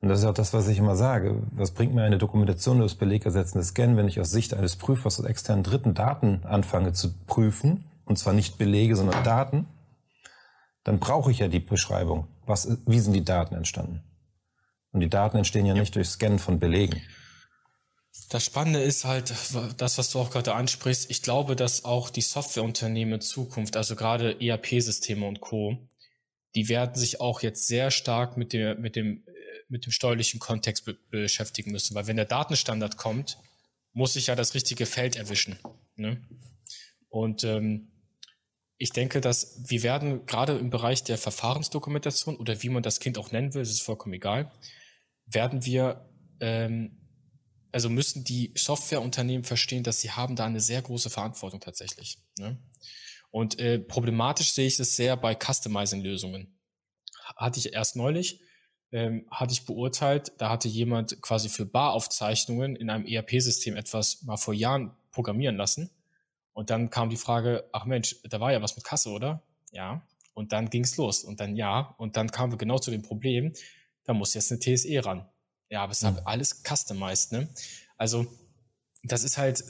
Und 0.00 0.08
das 0.08 0.20
ist 0.20 0.26
auch 0.26 0.34
das, 0.34 0.52
was 0.52 0.66
ich 0.68 0.78
immer 0.78 0.96
sage. 0.96 1.42
Was 1.52 1.70
bringt 1.70 1.94
mir 1.94 2.02
eine 2.02 2.18
Dokumentation 2.18 2.78
durch 2.78 2.98
belegersetzende 2.98 3.64
Scan, 3.64 3.96
wenn 3.96 4.08
ich 4.08 4.20
aus 4.20 4.30
Sicht 4.30 4.52
eines 4.54 4.76
Prüfers 4.76 5.20
aus 5.20 5.26
externen 5.26 5.62
Dritten 5.62 5.94
Daten 5.94 6.44
anfange 6.44 6.92
zu 6.92 7.14
prüfen, 7.26 7.84
und 8.04 8.18
zwar 8.18 8.32
nicht 8.32 8.58
Belege, 8.58 8.96
sondern 8.96 9.22
Daten, 9.22 9.66
dann 10.84 10.98
brauche 10.98 11.30
ich 11.30 11.38
ja 11.38 11.48
die 11.48 11.60
Beschreibung. 11.60 12.28
Was, 12.46 12.68
wie 12.86 12.98
sind 12.98 13.12
die 13.12 13.24
Daten 13.24 13.54
entstanden? 13.54 14.02
Und 14.92 15.00
die 15.00 15.08
Daten 15.08 15.38
entstehen 15.38 15.66
ja, 15.66 15.74
ja. 15.74 15.80
nicht 15.80 15.94
durch 15.94 16.08
Scannen 16.08 16.38
von 16.38 16.58
Belegen. 16.58 17.00
Das 18.28 18.44
Spannende 18.44 18.82
ist 18.82 19.04
halt, 19.04 19.32
das, 19.78 19.98
was 19.98 20.10
du 20.10 20.18
auch 20.18 20.30
gerade 20.30 20.54
ansprichst, 20.54 21.10
ich 21.10 21.22
glaube, 21.22 21.56
dass 21.56 21.84
auch 21.84 22.10
die 22.10 22.20
Softwareunternehmen 22.20 23.14
in 23.14 23.20
Zukunft, 23.20 23.76
also 23.76 23.96
gerade 23.96 24.38
ERP-Systeme 24.40 25.26
und 25.26 25.40
Co., 25.40 25.78
die 26.54 26.68
werden 26.68 26.94
sich 26.94 27.20
auch 27.20 27.40
jetzt 27.40 27.66
sehr 27.66 27.90
stark 27.90 28.36
mit, 28.36 28.52
der, 28.52 28.74
mit, 28.74 28.96
dem, 28.96 29.24
mit 29.68 29.86
dem 29.86 29.92
steuerlichen 29.92 30.40
Kontext 30.40 30.84
be 30.84 30.98
beschäftigen 31.10 31.72
müssen. 31.72 31.94
Weil 31.94 32.06
wenn 32.06 32.16
der 32.16 32.26
Datenstandard 32.26 32.98
kommt, 32.98 33.38
muss 33.94 34.16
ich 34.16 34.26
ja 34.26 34.34
das 34.34 34.52
richtige 34.52 34.84
Feld 34.84 35.16
erwischen. 35.16 35.58
Ne? 35.96 36.22
Und 37.08 37.44
ähm, 37.44 37.91
ich 38.78 38.90
denke, 38.90 39.20
dass 39.20 39.60
wir 39.68 39.82
werden 39.82 40.26
gerade 40.26 40.58
im 40.58 40.70
Bereich 40.70 41.04
der 41.04 41.18
Verfahrensdokumentation 41.18 42.36
oder 42.36 42.62
wie 42.62 42.68
man 42.68 42.82
das 42.82 43.00
Kind 43.00 43.18
auch 43.18 43.30
nennen 43.30 43.54
will, 43.54 43.62
ist 43.62 43.82
vollkommen 43.82 44.14
egal, 44.14 44.50
werden 45.26 45.64
wir, 45.64 46.08
ähm, 46.40 46.98
also 47.70 47.88
müssen 47.88 48.24
die 48.24 48.52
Softwareunternehmen 48.56 49.44
verstehen, 49.44 49.82
dass 49.82 50.00
sie 50.00 50.10
haben 50.10 50.36
da 50.36 50.46
eine 50.46 50.60
sehr 50.60 50.82
große 50.82 51.10
Verantwortung 51.10 51.60
tatsächlich. 51.60 52.18
Ne? 52.38 52.58
Und 53.30 53.58
äh, 53.58 53.78
problematisch 53.78 54.52
sehe 54.52 54.66
ich 54.66 54.78
es 54.78 54.94
sehr 54.94 55.16
bei 55.16 55.34
Customizing-Lösungen. 55.34 56.58
Hatte 57.36 57.60
ich 57.60 57.72
erst 57.72 57.96
neulich, 57.96 58.40
ähm, 58.90 59.26
hatte 59.30 59.54
ich 59.54 59.64
beurteilt, 59.64 60.32
da 60.38 60.50
hatte 60.50 60.68
jemand 60.68 61.22
quasi 61.22 61.48
für 61.48 61.64
Baraufzeichnungen 61.64 62.76
in 62.76 62.90
einem 62.90 63.06
ERP-System 63.06 63.76
etwas 63.76 64.22
mal 64.22 64.36
vor 64.36 64.52
Jahren 64.52 64.94
programmieren 65.12 65.56
lassen. 65.56 65.90
Und 66.52 66.70
dann 66.70 66.90
kam 66.90 67.10
die 67.10 67.16
Frage, 67.16 67.68
ach 67.72 67.86
Mensch, 67.86 68.16
da 68.24 68.40
war 68.40 68.52
ja 68.52 68.62
was 68.62 68.76
mit 68.76 68.84
Kasse, 68.84 69.10
oder? 69.10 69.42
Ja. 69.70 70.06
Und 70.34 70.52
dann 70.52 70.70
ging's 70.70 70.96
los. 70.96 71.24
Und 71.24 71.40
dann 71.40 71.56
ja. 71.56 71.94
Und 71.98 72.16
dann 72.16 72.30
kamen 72.30 72.52
wir 72.52 72.58
genau 72.58 72.78
zu 72.78 72.90
dem 72.90 73.02
Problem, 73.02 73.52
da 74.04 74.14
muss 74.14 74.34
jetzt 74.34 74.50
eine 74.50 74.60
TSE 74.60 75.04
ran. 75.04 75.28
Ja, 75.70 75.82
aber 75.82 75.92
es 75.92 75.98
ist 75.98 76.04
halt 76.04 76.16
mhm. 76.16 76.26
alles 76.26 76.62
customized, 76.62 77.32
ne? 77.32 77.48
Also, 77.96 78.26
das 79.04 79.24
ist 79.24 79.38
halt, 79.38 79.64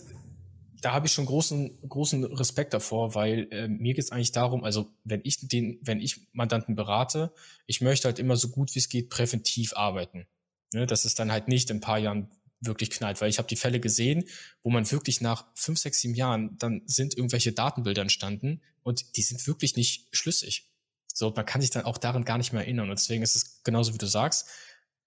da 0.81 0.93
habe 0.93 1.07
ich 1.07 1.12
schon 1.12 1.27
großen, 1.27 1.89
großen 1.89 2.25
Respekt 2.25 2.75
davor, 2.75 3.15
weil 3.15 3.47
äh, 3.53 3.69
mir 3.69 3.95
geht 3.95 4.05
es 4.05 4.11
eigentlich 4.11 4.33
darum, 4.33 4.65
also 4.65 4.93
wenn 5.05 5.21
ich 5.23 5.47
den, 5.47 5.79
wenn 5.83 6.01
ich 6.01 6.29
Mandanten 6.33 6.75
berate, 6.75 7.33
ich 7.67 7.81
möchte 7.81 8.09
halt 8.09 8.19
immer 8.19 8.37
so 8.37 8.49
gut 8.49 8.75
wie 8.75 8.81
es 8.81 8.89
geht 8.89 9.11
präventiv 9.11 9.75
arbeiten. 9.77 10.27
Ne? 10.75 10.87
Dass 10.87 11.05
es 11.05 11.15
dann 11.15 11.31
halt 11.31 11.47
nicht 11.47 11.71
in 11.71 11.77
ein 11.77 11.81
paar 11.81 11.99
Jahren 11.99 12.31
wirklich 12.64 12.90
knallt, 12.90 13.21
weil 13.21 13.28
ich 13.28 13.38
habe 13.38 13.49
die 13.49 13.57
Fälle 13.57 13.81
gesehen, 13.81 14.25
wo 14.62 14.71
man 14.71 14.90
wirklich 14.90 15.21
nach 15.21 15.47
fünf, 15.54 15.78
sechs, 15.78 16.00
sieben 16.00 16.14
Jahren, 16.14 16.57
dann 16.59 16.83
sind 16.87 17.16
irgendwelche 17.16 17.52
Datenbilder 17.52 18.02
entstanden 18.02 18.62
und 18.83 19.16
die 19.16 19.23
sind 19.23 19.47
wirklich 19.47 19.76
nicht 19.76 20.09
schlüssig. 20.12 20.71
So, 21.12 21.31
man 21.31 21.45
kann 21.45 21.61
sich 21.61 21.71
dann 21.71 21.85
auch 21.85 21.99
daran 21.99 22.25
gar 22.25 22.38
nicht 22.38 22.52
mehr 22.52 22.62
erinnern. 22.62 22.88
Und 22.88 22.99
deswegen 22.99 23.23
ist 23.23 23.37
es 23.37 23.62
genauso 23.62 23.92
wie 23.92 23.99
du 23.99 24.07
sagst, 24.07 24.49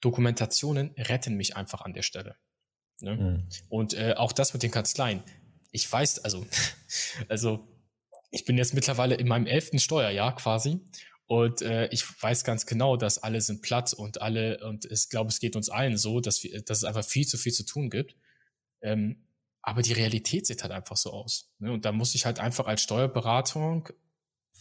Dokumentationen 0.01 0.91
retten 0.97 1.35
mich 1.35 1.55
einfach 1.55 1.81
an 1.81 1.93
der 1.93 2.03
Stelle. 2.03 2.35
Ne? 3.01 3.15
Mhm. 3.15 3.47
Und 3.69 3.93
äh, 3.93 4.13
auch 4.15 4.31
das 4.31 4.53
mit 4.53 4.63
den 4.63 4.71
Kanzleien. 4.71 5.24
Ich 5.71 5.91
weiß, 5.91 6.19
also, 6.19 6.45
also 7.29 7.67
ich 8.31 8.45
bin 8.45 8.57
jetzt 8.57 8.74
mittlerweile 8.74 9.15
in 9.15 9.27
meinem 9.27 9.47
elften 9.47 9.79
Steuerjahr 9.79 10.35
quasi 10.35 10.79
Und 11.27 11.62
äh, 11.62 11.88
ich 11.88 12.03
weiß 12.22 12.44
ganz 12.44 12.65
genau, 12.65 12.98
dass 12.98 13.17
alle 13.17 13.41
sind 13.41 13.62
platt 13.62 13.94
und 13.94 14.22
alle, 14.22 14.65
und 14.67 14.86
ich 14.86 15.10
glaube, 15.10 15.29
es 15.29 15.39
geht 15.39 15.55
uns 15.55 15.70
allen 15.70 15.98
so, 15.98 16.20
dass, 16.20 16.44
wir, 16.44 16.62
dass 16.62 16.79
es 16.79 16.84
einfach 16.84 17.03
viel 17.03 17.25
zu 17.25 17.38
viel 17.38 17.51
zu 17.51 17.63
tun 17.63 17.89
gibt. 17.89 18.15
Ähm, 18.82 19.25
aber 19.63 19.82
die 19.82 19.94
Realität 19.94 20.46
sieht 20.46 20.62
halt 20.62 20.72
einfach 20.72 20.98
so 20.98 21.12
aus. 21.12 21.50
Ne? 21.58 21.72
Und 21.72 21.86
da 21.86 21.91
muss 21.91 22.13
ich 22.13 22.27
halt 22.27 22.39
einfach 22.39 22.67
als 22.67 22.84
Steuerberatung, 22.84 23.89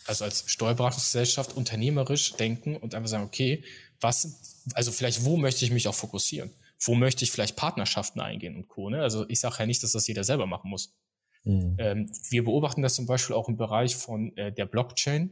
also 0.07 0.25
als 0.25 0.51
Steuerberatungsgesellschaft 0.51 1.55
unternehmerisch 1.55 2.33
denken 2.35 2.77
und 2.77 2.95
einfach 2.95 3.11
sagen, 3.11 3.25
okay, 3.25 3.63
was, 4.01 4.65
also 4.73 4.91
vielleicht 4.91 5.25
wo 5.25 5.37
möchte 5.37 5.67
ich 5.67 5.71
mich 5.71 5.87
auch 5.89 5.95
fokussieren? 5.95 6.51
Wo 6.81 6.95
möchte 6.95 7.25
ich 7.25 7.31
vielleicht 7.31 7.57
Partnerschaften 7.57 8.21
eingehen 8.21 8.57
und 8.57 8.69
Co. 8.69 8.89
Ne? 8.89 9.03
Also 9.03 9.29
ich 9.29 9.41
sage 9.41 9.57
ja 9.59 9.67
nicht, 9.67 9.83
dass 9.83 9.93
das 9.93 10.07
jeder 10.07 10.25
selber 10.25 10.47
machen 10.47 10.71
muss. 10.71 10.95
Mhm. 11.45 11.77
Ähm, 11.79 12.13
wir 12.31 12.45
beobachten 12.45 12.81
das 12.81 12.95
zum 12.95 13.05
Beispiel 13.05 13.37
auch 13.37 13.49
im 13.49 13.59
Bereich 13.59 13.97
von 13.97 14.35
äh, 14.39 14.53
der 14.53 14.65
Blockchain 14.65 15.31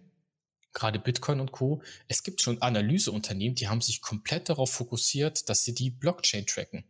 gerade 0.72 0.98
Bitcoin 0.98 1.40
und 1.40 1.52
Co. 1.52 1.82
Es 2.08 2.22
gibt 2.22 2.40
schon 2.40 2.60
Analyseunternehmen, 2.62 3.54
die 3.54 3.68
haben 3.68 3.80
sich 3.80 4.00
komplett 4.00 4.48
darauf 4.48 4.70
fokussiert, 4.72 5.48
dass 5.48 5.64
sie 5.64 5.74
die 5.74 5.90
Blockchain 5.90 6.46
tracken. 6.46 6.84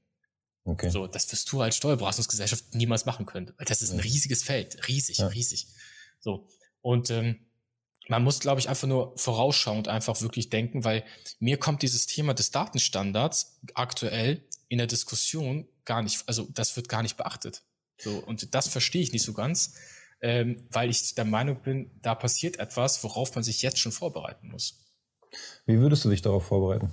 Okay. 0.65 0.91
So, 0.91 1.07
das 1.07 1.31
wirst 1.33 1.51
du 1.51 1.61
als 1.61 1.77
Steuerberatungsgesellschaft 1.77 2.75
niemals 2.75 3.05
machen 3.05 3.27
können. 3.27 3.53
Das 3.59 3.83
ist 3.83 3.91
ein 3.91 3.99
riesiges 3.99 4.45
Feld. 4.45 4.87
Riesig, 4.87 5.19
ja. 5.19 5.27
riesig. 5.27 5.67
So. 6.21 6.47
Und 6.81 7.11
ähm, 7.11 7.47
man 8.09 8.23
muss, 8.23 8.41
glaube 8.41 8.61
ich, 8.61 8.69
einfach 8.69 8.89
nur 8.89 9.17
vorausschauend 9.17 9.89
einfach 9.89 10.21
wirklich 10.21 10.51
denken, 10.51 10.85
weil 10.85 11.05
mir 11.39 11.57
kommt 11.57 11.83
dieses 11.83 12.07
Thema 12.07 12.35
des 12.35 12.51
Datenstandards 12.51 13.59
aktuell 13.75 14.47
in 14.69 14.79
der 14.79 14.87
Diskussion 14.87 15.69
gar 15.85 16.03
nicht, 16.03 16.23
also 16.27 16.49
das 16.53 16.77
wird 16.77 16.89
gar 16.89 17.03
nicht 17.03 17.17
beachtet. 17.17 17.63
So, 17.99 18.19
und 18.19 18.55
das 18.55 18.69
verstehe 18.69 19.03
ich 19.03 19.13
nicht 19.13 19.25
so 19.25 19.33
ganz 19.33 19.75
ähm, 20.23 20.67
weil 20.71 20.89
ich 20.89 21.15
der 21.15 21.25
Meinung 21.25 21.61
bin, 21.63 21.91
da 22.01 22.15
passiert 22.15 22.59
etwas, 22.59 23.03
worauf 23.05 23.35
man 23.35 23.45
sich 23.45 23.61
jetzt 23.63 23.79
schon 23.79 23.93
vorbereiten 23.93 24.49
muss. 24.49 24.79
Wie 25.67 25.79
würdest 25.79 26.05
du 26.05 26.11
dich 26.11 26.23
darauf 26.23 26.47
vorbereiten? 26.47 26.93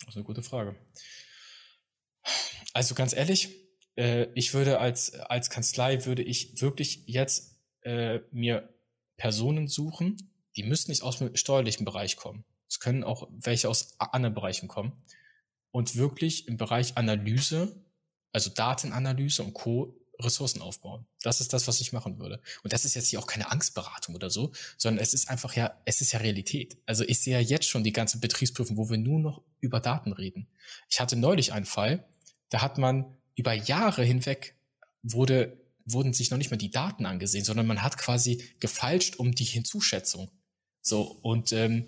Das 0.00 0.10
ist 0.10 0.16
eine 0.16 0.24
gute 0.24 0.42
Frage. 0.42 0.76
Also 2.72 2.94
ganz 2.94 3.12
ehrlich, 3.12 3.50
äh, 3.96 4.28
ich 4.34 4.54
würde 4.54 4.78
als, 4.78 5.14
als 5.14 5.50
Kanzlei 5.50 6.04
würde 6.06 6.22
ich 6.22 6.60
wirklich 6.60 7.04
jetzt 7.06 7.60
äh, 7.82 8.20
mir 8.30 8.72
Personen 9.16 9.68
suchen, 9.68 10.16
die 10.56 10.62
müssen 10.62 10.90
nicht 10.90 11.02
aus 11.02 11.18
dem 11.18 11.34
steuerlichen 11.36 11.84
Bereich 11.84 12.16
kommen. 12.16 12.44
Es 12.68 12.80
können 12.80 13.04
auch 13.04 13.28
welche 13.30 13.68
aus 13.68 13.98
anderen 13.98 14.34
Bereichen 14.34 14.68
kommen. 14.68 14.92
Und 15.72 15.96
wirklich 15.96 16.48
im 16.48 16.56
Bereich 16.56 16.96
Analyse, 16.96 17.84
also 18.32 18.50
Datenanalyse 18.50 19.42
und 19.42 19.54
Co. 19.54 19.99
Ressourcen 20.24 20.62
aufbauen. 20.62 21.06
Das 21.22 21.40
ist 21.40 21.52
das, 21.52 21.66
was 21.68 21.80
ich 21.80 21.92
machen 21.92 22.18
würde. 22.18 22.40
Und 22.62 22.72
das 22.72 22.84
ist 22.84 22.94
jetzt 22.94 23.08
hier 23.08 23.18
auch 23.18 23.26
keine 23.26 23.50
Angstberatung 23.50 24.14
oder 24.14 24.30
so, 24.30 24.52
sondern 24.78 25.02
es 25.02 25.14
ist 25.14 25.28
einfach 25.28 25.54
ja, 25.54 25.78
es 25.84 26.00
ist 26.00 26.12
ja 26.12 26.20
Realität. 26.20 26.76
Also 26.86 27.04
ich 27.04 27.20
sehe 27.20 27.34
ja 27.34 27.40
jetzt 27.40 27.66
schon 27.66 27.84
die 27.84 27.92
ganze 27.92 28.18
Betriebsprüfung, 28.18 28.76
wo 28.76 28.90
wir 28.90 28.98
nur 28.98 29.20
noch 29.20 29.42
über 29.60 29.80
Daten 29.80 30.12
reden. 30.12 30.48
Ich 30.88 31.00
hatte 31.00 31.16
neulich 31.16 31.52
einen 31.52 31.66
Fall, 31.66 32.04
da 32.48 32.62
hat 32.62 32.78
man 32.78 33.16
über 33.34 33.52
Jahre 33.52 34.02
hinweg 34.02 34.56
wurde, 35.02 35.56
wurden 35.84 36.12
sich 36.12 36.30
noch 36.30 36.38
nicht 36.38 36.50
mal 36.50 36.56
die 36.56 36.70
Daten 36.70 37.06
angesehen, 37.06 37.44
sondern 37.44 37.66
man 37.66 37.82
hat 37.82 37.96
quasi 37.98 38.44
gefalscht 38.60 39.16
um 39.16 39.34
die 39.34 39.44
Hinzuschätzung. 39.44 40.30
So, 40.82 41.02
und 41.22 41.52
ähm, 41.52 41.86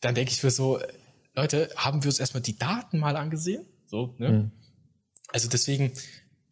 dann 0.00 0.14
denke 0.14 0.32
ich 0.32 0.42
mir 0.42 0.50
so, 0.50 0.80
Leute, 1.34 1.70
haben 1.76 2.02
wir 2.02 2.08
uns 2.08 2.20
erstmal 2.20 2.42
die 2.42 2.56
Daten 2.56 2.98
mal 2.98 3.16
angesehen? 3.16 3.64
So, 3.86 4.14
ne? 4.18 4.30
Mhm. 4.30 4.50
Also 5.28 5.48
deswegen, 5.48 5.92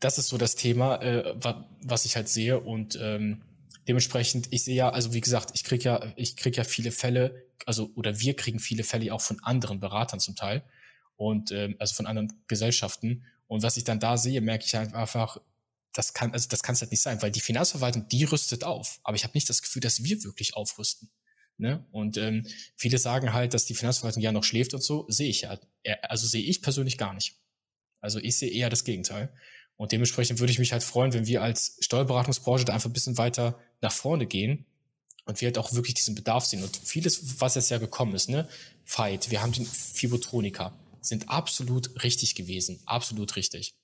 das 0.01 0.19
ist 0.19 0.29
so 0.29 0.39
das 0.39 0.55
Thema, 0.55 0.97
äh, 1.03 1.35
was 1.83 2.05
ich 2.05 2.17
halt 2.17 2.29
sehe 2.29 2.61
und 2.61 2.99
ähm, 3.01 3.43
dementsprechend, 3.87 4.49
ich 4.51 4.65
sehe 4.65 4.77
ja, 4.77 4.91
also 4.91 5.13
wie 5.15 5.21
gesagt, 5.21 5.51
ich 5.55 5.65
krieg 5.65 5.85
ja, 5.85 6.13
ich 6.17 6.37
krieg 6.37 6.57
ja 6.57 6.65
viele 6.65 6.93
Fälle, 6.93 7.45
also 7.67 7.91
oder 7.95 8.21
wir 8.21 8.35
kriegen 8.37 8.59
viele 8.59 8.85
Fälle 8.85 9.13
auch 9.13 9.21
von 9.21 9.43
anderen 9.43 9.81
Beratern 9.81 10.21
zum 10.21 10.37
Teil 10.37 10.63
und 11.17 11.51
ähm, 11.53 11.77
also 11.79 11.95
von 11.95 12.07
anderen 12.07 12.33
Gesellschaften 12.47 13.25
und 13.47 13.63
was 13.63 13.77
ich 13.77 13.85
dann 13.85 13.99
da 13.99 14.17
sehe, 14.17 14.41
merke 14.41 14.65
ich 14.65 14.75
halt 14.75 14.95
einfach, 14.95 15.39
das 15.93 16.13
kann, 16.13 16.33
also 16.33 16.49
das 16.49 16.63
kann 16.63 16.75
es 16.75 16.81
halt 16.81 16.91
nicht 16.91 17.03
sein, 17.03 17.21
weil 17.23 17.33
die 17.33 17.41
Finanzverwaltung, 17.41 18.07
die 18.09 18.25
rüstet 18.25 18.63
auf, 18.63 19.01
aber 19.03 19.17
ich 19.17 19.25
habe 19.25 19.33
nicht 19.35 19.49
das 19.49 19.63
Gefühl, 19.63 19.81
dass 19.81 20.05
wir 20.05 20.23
wirklich 20.23 20.55
aufrüsten. 20.55 21.11
Ne? 21.57 21.85
Und 21.91 22.17
ähm, 22.19 22.47
viele 22.77 22.99
sagen 22.99 23.33
halt, 23.33 23.53
dass 23.53 23.65
die 23.65 23.75
Finanzverwaltung 23.75 24.23
ja 24.23 24.31
noch 24.31 24.45
schläft 24.45 24.75
und 24.75 24.83
so, 24.83 25.07
sehe 25.09 25.29
ich 25.29 25.41
ja, 25.41 25.59
also 26.03 26.27
sehe 26.27 26.45
ich 26.45 26.63
persönlich 26.63 26.99
gar 26.99 27.15
nicht. 27.15 27.37
Also 28.01 28.21
ich 28.21 28.39
sehe 28.39 28.51
eher 28.51 28.71
das 28.71 28.85
Gegenteil. 28.85 29.33
Und 29.79 29.93
dementsprechend 29.93 30.41
würde 30.41 30.51
ich 30.53 30.59
mich 30.59 30.73
halt 30.73 30.83
freuen, 30.83 31.15
wenn 31.15 31.27
wir 31.27 31.41
als 31.41 31.79
Steuerberatungsbranche 31.81 32.65
da 32.65 32.75
einfach 32.75 32.91
ein 32.91 32.93
bisschen 32.93 33.17
weiter 33.17 33.59
nach 33.81 33.93
vorne 33.93 34.27
gehen 34.27 34.67
und 35.25 35.41
wir 35.41 35.47
halt 35.47 35.57
auch 35.57 35.73
wirklich 35.73 35.95
diesen 35.95 36.17
Bedarf 36.17 36.45
sehen. 36.45 36.65
Und 36.65 36.77
vieles, 36.77 37.41
was 37.41 37.55
jetzt 37.55 37.71
ja 37.71 37.79
gekommen 37.79 38.15
ist, 38.15 38.29
ne, 38.29 38.49
Fight, 38.85 39.31
wir 39.31 39.41
haben 39.41 39.53
den 39.53 39.65
Fibotronika, 39.65 40.75
sind 41.01 41.29
absolut 41.29 42.03
richtig 42.03 42.35
gewesen, 42.35 42.81
absolut 42.87 43.37
richtig. 43.37 43.77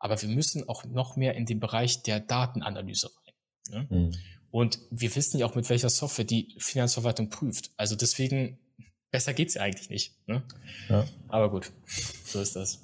Aber 0.00 0.20
wir 0.20 0.28
müssen 0.28 0.68
auch 0.68 0.84
noch 0.84 1.14
mehr 1.14 1.34
in 1.36 1.46
den 1.46 1.60
Bereich 1.60 2.02
der 2.02 2.18
Datenanalyse 2.18 3.10
rein. 3.14 3.34
Ne? 3.70 3.86
Mhm. 3.88 4.14
Und 4.50 4.80
wir 4.90 5.14
wissen 5.14 5.38
ja 5.38 5.46
auch, 5.46 5.54
mit 5.54 5.68
welcher 5.68 5.90
Software 5.90 6.24
die 6.24 6.56
Finanzverwaltung 6.58 7.30
prüft. 7.30 7.70
Also 7.76 7.94
deswegen, 7.94 8.58
besser 9.12 9.32
geht's 9.32 9.54
ja 9.54 9.62
eigentlich 9.62 9.90
nicht. 9.90 10.16
Ne? 10.26 10.42
Ja. 10.88 11.06
Aber 11.28 11.50
gut, 11.50 11.70
so 12.24 12.40
ist 12.40 12.56
das. 12.56 12.80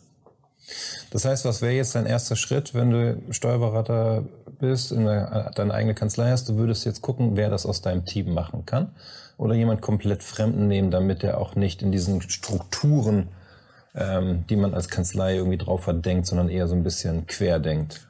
Das 1.10 1.24
heißt, 1.24 1.44
was 1.44 1.62
wäre 1.62 1.74
jetzt 1.74 1.94
dein 1.94 2.06
erster 2.06 2.36
Schritt, 2.36 2.74
wenn 2.74 2.90
du 2.90 3.22
Steuerberater 3.30 4.24
bist, 4.58 4.92
in 4.92 5.04
der, 5.04 5.50
deine 5.54 5.72
eigene 5.72 5.94
Kanzlei 5.94 6.30
hast? 6.30 6.48
Du 6.48 6.56
würdest 6.56 6.84
jetzt 6.84 7.02
gucken, 7.02 7.36
wer 7.36 7.50
das 7.50 7.66
aus 7.66 7.82
deinem 7.82 8.04
Team 8.04 8.34
machen 8.34 8.66
kann 8.66 8.94
oder 9.38 9.54
jemand 9.54 9.82
komplett 9.82 10.22
Fremden 10.22 10.66
nehmen, 10.66 10.90
damit 10.90 11.22
er 11.22 11.38
auch 11.38 11.54
nicht 11.54 11.82
in 11.82 11.92
diesen 11.92 12.22
Strukturen, 12.22 13.28
ähm, 13.94 14.44
die 14.48 14.56
man 14.56 14.74
als 14.74 14.88
Kanzlei 14.88 15.36
irgendwie 15.36 15.58
drauf 15.58 15.86
hat, 15.86 16.04
denkt, 16.04 16.26
sondern 16.26 16.48
eher 16.48 16.68
so 16.68 16.74
ein 16.74 16.82
bisschen 16.82 17.26
quer 17.26 17.58
denkt. 17.60 18.08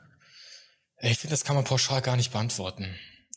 Ich 1.01 1.19
finde, 1.19 1.33
das 1.33 1.45
kann 1.45 1.57
man 1.57 1.65
pauschal 1.65 2.01
gar 2.01 2.17
nicht 2.17 2.33
beantworten. 2.33 2.87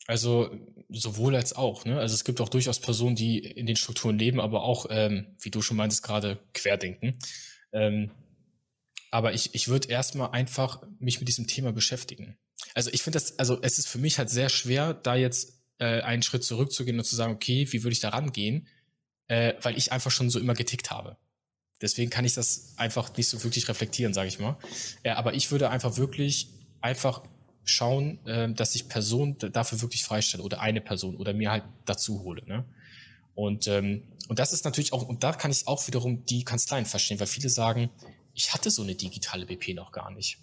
Also 0.06 0.50
sowohl 0.88 1.36
als 1.36 1.54
auch. 1.54 1.84
Ne? 1.84 1.98
Also 1.98 2.14
es 2.14 2.24
gibt 2.24 2.40
auch 2.40 2.48
durchaus 2.48 2.80
Personen, 2.80 3.16
die 3.16 3.38
in 3.38 3.66
den 3.66 3.76
Strukturen 3.76 4.18
leben, 4.18 4.40
aber 4.40 4.62
auch, 4.62 4.86
ähm, 4.90 5.36
wie 5.40 5.50
du 5.50 5.62
schon 5.62 5.76
meintest, 5.76 6.02
gerade 6.02 6.38
querdenken. 6.52 7.18
Ähm, 7.72 8.10
aber 9.10 9.34
ich, 9.34 9.54
ich 9.54 9.68
würde 9.68 9.88
erstmal 9.88 10.30
einfach 10.30 10.82
mich 10.98 11.18
mit 11.20 11.28
diesem 11.28 11.46
Thema 11.46 11.72
beschäftigen. 11.72 12.36
Also 12.74 12.90
ich 12.92 13.02
finde 13.02 13.18
das, 13.18 13.38
also 13.38 13.60
es 13.62 13.78
ist 13.78 13.88
für 13.88 13.98
mich 13.98 14.18
halt 14.18 14.30
sehr 14.30 14.48
schwer, 14.48 14.94
da 14.94 15.14
jetzt 15.14 15.60
äh, 15.78 16.02
einen 16.02 16.22
Schritt 16.22 16.44
zurückzugehen 16.44 16.98
und 16.98 17.04
zu 17.04 17.16
sagen, 17.16 17.34
okay, 17.34 17.66
wie 17.70 17.82
würde 17.82 17.92
ich 17.92 18.00
da 18.00 18.10
rangehen, 18.10 18.68
äh, 19.28 19.54
weil 19.62 19.76
ich 19.76 19.92
einfach 19.92 20.10
schon 20.10 20.30
so 20.30 20.38
immer 20.38 20.54
getickt 20.54 20.90
habe. 20.90 21.16
Deswegen 21.80 22.10
kann 22.10 22.24
ich 22.24 22.34
das 22.34 22.74
einfach 22.76 23.16
nicht 23.16 23.28
so 23.28 23.42
wirklich 23.42 23.68
reflektieren, 23.68 24.12
sage 24.12 24.28
ich 24.28 24.38
mal. 24.38 24.58
Äh, 25.02 25.10
aber 25.10 25.34
ich 25.34 25.50
würde 25.50 25.70
einfach 25.70 25.96
wirklich 25.96 26.50
einfach 26.80 27.22
schauen, 27.64 28.24
äh, 28.26 28.52
dass 28.52 28.74
ich 28.74 28.88
Person 28.88 29.36
dafür 29.38 29.80
wirklich 29.80 30.04
freistelle 30.04 30.42
oder 30.42 30.60
eine 30.60 30.80
Person 30.80 31.16
oder 31.16 31.32
mir 31.32 31.50
halt 31.50 31.64
dazu 31.86 32.22
hole. 32.22 32.44
Ne? 32.46 32.64
Und, 33.34 33.66
ähm, 33.66 34.02
und 34.28 34.38
das 34.38 34.52
ist 34.52 34.64
natürlich 34.64 34.92
auch, 34.92 35.08
und 35.08 35.24
da 35.24 35.32
kann 35.32 35.50
ich 35.50 35.66
auch 35.66 35.86
wiederum 35.86 36.24
die 36.26 36.44
Kanzleien 36.44 36.86
verstehen, 36.86 37.18
weil 37.20 37.26
viele 37.26 37.48
sagen, 37.48 37.90
ich 38.34 38.52
hatte 38.52 38.70
so 38.70 38.82
eine 38.82 38.94
digitale 38.94 39.46
BP 39.46 39.74
noch 39.74 39.92
gar 39.92 40.10
nicht. 40.10 40.38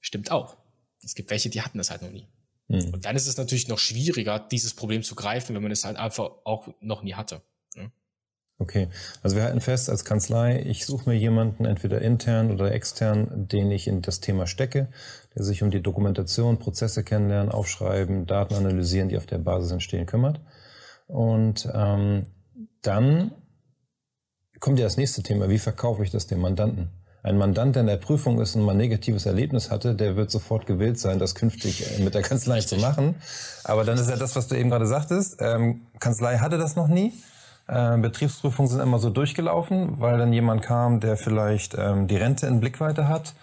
Stimmt 0.00 0.30
auch. 0.30 0.56
Es 1.02 1.14
gibt 1.14 1.30
welche, 1.30 1.50
die 1.50 1.62
hatten 1.62 1.78
das 1.78 1.90
halt 1.90 2.02
noch 2.02 2.10
nie. 2.10 2.26
Mhm. 2.68 2.94
Und 2.94 3.04
dann 3.04 3.16
ist 3.16 3.26
es 3.26 3.36
natürlich 3.36 3.68
noch 3.68 3.78
schwieriger, 3.78 4.38
dieses 4.38 4.74
Problem 4.74 5.02
zu 5.02 5.14
greifen, 5.14 5.54
wenn 5.54 5.62
man 5.62 5.72
es 5.72 5.84
halt 5.84 5.96
einfach 5.96 6.30
auch 6.44 6.68
noch 6.80 7.02
nie 7.02 7.14
hatte. 7.14 7.42
Ja. 7.74 7.90
Okay, 8.58 8.88
also 9.22 9.36
wir 9.36 9.42
halten 9.42 9.60
fest 9.60 9.88
als 9.88 10.04
Kanzlei, 10.04 10.62
ich 10.62 10.86
suche 10.86 11.08
mir 11.08 11.16
jemanden, 11.16 11.64
entweder 11.64 12.00
intern 12.02 12.50
oder 12.50 12.72
extern, 12.72 13.48
den 13.48 13.70
ich 13.70 13.88
in 13.88 14.02
das 14.02 14.20
Thema 14.20 14.46
stecke, 14.46 14.88
der 15.34 15.42
sich 15.42 15.62
um 15.62 15.70
die 15.70 15.82
Dokumentation, 15.82 16.58
Prozesse 16.58 17.02
kennenlernen, 17.02 17.50
aufschreiben, 17.50 18.26
Daten 18.26 18.54
analysieren, 18.54 19.08
die 19.08 19.16
auf 19.16 19.26
der 19.26 19.38
Basis 19.38 19.72
entstehen, 19.72 20.06
kümmert. 20.06 20.40
Und 21.06 21.68
ähm, 21.72 22.26
dann 22.82 23.32
kommt 24.60 24.78
ja 24.78 24.84
das 24.84 24.96
nächste 24.96 25.22
Thema, 25.22 25.48
wie 25.48 25.58
verkaufe 25.58 26.04
ich 26.04 26.10
das 26.10 26.26
dem 26.26 26.40
Mandanten? 26.40 26.90
Ein 27.22 27.36
Mandant, 27.36 27.76
der 27.76 27.82
in 27.82 27.86
der 27.86 27.96
Prüfung 27.96 28.40
ist 28.40 28.56
und 28.56 28.62
mal 28.62 28.72
ein 28.72 28.78
negatives 28.78 29.26
Erlebnis 29.26 29.70
hatte, 29.70 29.94
der 29.94 30.16
wird 30.16 30.30
sofort 30.30 30.66
gewillt 30.66 30.98
sein, 30.98 31.18
das 31.18 31.34
künftig 31.34 31.98
äh, 31.98 32.02
mit 32.02 32.14
der 32.14 32.22
Kanzlei 32.22 32.56
Richtig. 32.56 32.78
zu 32.78 32.84
machen. 32.84 33.14
Aber 33.64 33.84
dann 33.84 33.98
ist 33.98 34.08
ja 34.08 34.16
das, 34.16 34.36
was 34.36 34.48
du 34.48 34.56
eben 34.56 34.70
gerade 34.70 34.86
sagtest. 34.86 35.36
Ähm, 35.40 35.82
Kanzlei 35.98 36.38
hatte 36.38 36.56
das 36.56 36.76
noch 36.76 36.88
nie. 36.88 37.12
Ähm, 37.68 38.02
Betriebsprüfungen 38.02 38.68
sind 38.68 38.80
immer 38.80 38.98
so 38.98 39.10
durchgelaufen, 39.10 40.00
weil 40.00 40.18
dann 40.18 40.32
jemand 40.32 40.62
kam, 40.62 41.00
der 41.00 41.16
vielleicht 41.16 41.76
ähm, 41.78 42.08
die 42.08 42.16
Rente 42.16 42.46
in 42.46 42.58
Blickweite 42.58 43.06
hat 43.06 43.34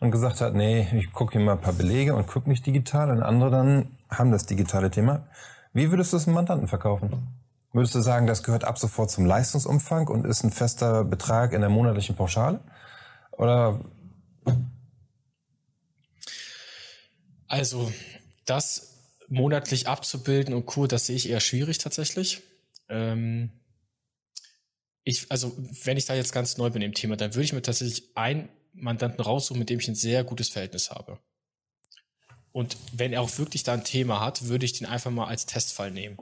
und 0.00 0.10
gesagt 0.10 0.40
hat, 0.40 0.54
nee, 0.54 0.88
ich 0.92 1.12
gucke 1.12 1.38
mir 1.38 1.44
mal 1.44 1.52
ein 1.52 1.60
paar 1.60 1.72
Belege 1.72 2.14
und 2.14 2.26
gucke 2.26 2.48
mich 2.48 2.62
digital. 2.62 3.10
Und 3.10 3.22
andere 3.22 3.50
dann 3.50 3.86
haben 4.10 4.32
das 4.32 4.46
digitale 4.46 4.90
Thema. 4.90 5.22
Wie 5.72 5.90
würdest 5.90 6.12
du 6.12 6.16
es 6.16 6.26
einem 6.26 6.34
Mandanten 6.34 6.68
verkaufen? 6.68 7.28
Würdest 7.72 7.94
du 7.94 8.00
sagen, 8.00 8.26
das 8.26 8.42
gehört 8.42 8.64
ab 8.64 8.78
sofort 8.78 9.10
zum 9.10 9.24
Leistungsumfang 9.24 10.08
und 10.08 10.26
ist 10.26 10.44
ein 10.44 10.50
fester 10.50 11.04
Betrag 11.04 11.54
in 11.54 11.62
der 11.62 11.70
monatlichen 11.70 12.16
Pauschale? 12.16 12.60
Oder? 13.32 13.84
Also, 17.48 17.92
das 18.44 18.92
monatlich 19.28 19.88
abzubilden 19.88 20.54
und 20.54 20.66
Co., 20.66 20.86
das 20.86 21.06
sehe 21.06 21.16
ich 21.16 21.28
eher 21.28 21.40
schwierig 21.40 21.78
tatsächlich. 21.78 22.42
Ähm, 22.88 23.50
ich, 25.04 25.30
also, 25.30 25.56
wenn 25.84 25.96
ich 25.96 26.06
da 26.06 26.14
jetzt 26.14 26.32
ganz 26.32 26.56
neu 26.56 26.70
bin 26.70 26.82
im 26.82 26.94
Thema, 26.94 27.16
dann 27.16 27.34
würde 27.34 27.44
ich 27.44 27.52
mir 27.52 27.62
tatsächlich 27.62 28.16
einen 28.16 28.48
Mandanten 28.72 29.20
raussuchen, 29.20 29.58
mit 29.58 29.70
dem 29.70 29.80
ich 29.80 29.88
ein 29.88 29.94
sehr 29.94 30.24
gutes 30.24 30.48
Verhältnis 30.48 30.90
habe. 30.90 31.18
Und 32.52 32.76
wenn 32.92 33.12
er 33.12 33.22
auch 33.22 33.38
wirklich 33.38 33.62
da 33.62 33.72
ein 33.72 33.84
Thema 33.84 34.20
hat, 34.20 34.46
würde 34.48 34.66
ich 34.66 34.74
den 34.74 34.86
einfach 34.86 35.10
mal 35.10 35.26
als 35.26 35.46
Testfall 35.46 35.90
nehmen. 35.90 36.18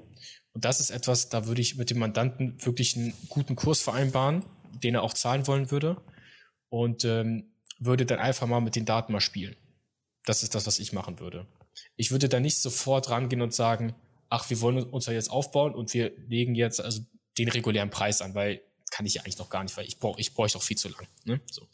Und 0.52 0.64
das 0.64 0.80
ist 0.80 0.90
etwas, 0.90 1.28
da 1.28 1.46
würde 1.46 1.60
ich 1.60 1.76
mit 1.76 1.90
dem 1.90 1.98
Mandanten 1.98 2.56
wirklich 2.64 2.96
einen 2.96 3.14
guten 3.28 3.56
Kurs 3.56 3.80
vereinbaren, 3.80 4.44
den 4.82 4.94
er 4.94 5.02
auch 5.02 5.14
zahlen 5.14 5.46
wollen 5.46 5.70
würde. 5.70 6.00
Und 6.70 7.04
ähm, 7.04 7.52
würde 7.78 8.06
dann 8.06 8.18
einfach 8.18 8.46
mal 8.46 8.60
mit 8.60 8.76
den 8.76 8.84
Daten 8.84 9.12
mal 9.12 9.20
spielen. 9.20 9.56
Das 10.24 10.42
ist 10.42 10.54
das, 10.54 10.66
was 10.66 10.78
ich 10.78 10.92
machen 10.92 11.20
würde. 11.20 11.46
Ich 11.96 12.10
würde 12.10 12.28
da 12.28 12.40
nicht 12.40 12.58
sofort 12.58 13.10
rangehen 13.10 13.42
und 13.42 13.54
sagen, 13.54 13.94
ach, 14.28 14.48
wir 14.50 14.60
wollen 14.60 14.82
uns 14.84 15.06
ja 15.06 15.12
jetzt 15.12 15.30
aufbauen 15.30 15.74
und 15.74 15.92
wir 15.92 16.12
legen 16.28 16.54
jetzt 16.54 16.80
also 16.80 17.02
den 17.38 17.48
regulären 17.48 17.90
Preis 17.90 18.22
an, 18.22 18.34
weil 18.34 18.62
kann 18.90 19.06
ich 19.06 19.14
ja 19.14 19.22
eigentlich 19.22 19.38
noch 19.38 19.50
gar 19.50 19.62
nicht, 19.62 19.76
weil 19.76 19.86
ich 19.86 19.98
brauche 19.98 20.20
ich 20.20 20.34
bräuchte 20.34 20.58
auch 20.58 20.62
viel 20.62 20.76
zu 20.76 20.88
lang. 20.88 21.06
Ne? 21.24 21.40
So. 21.50 21.66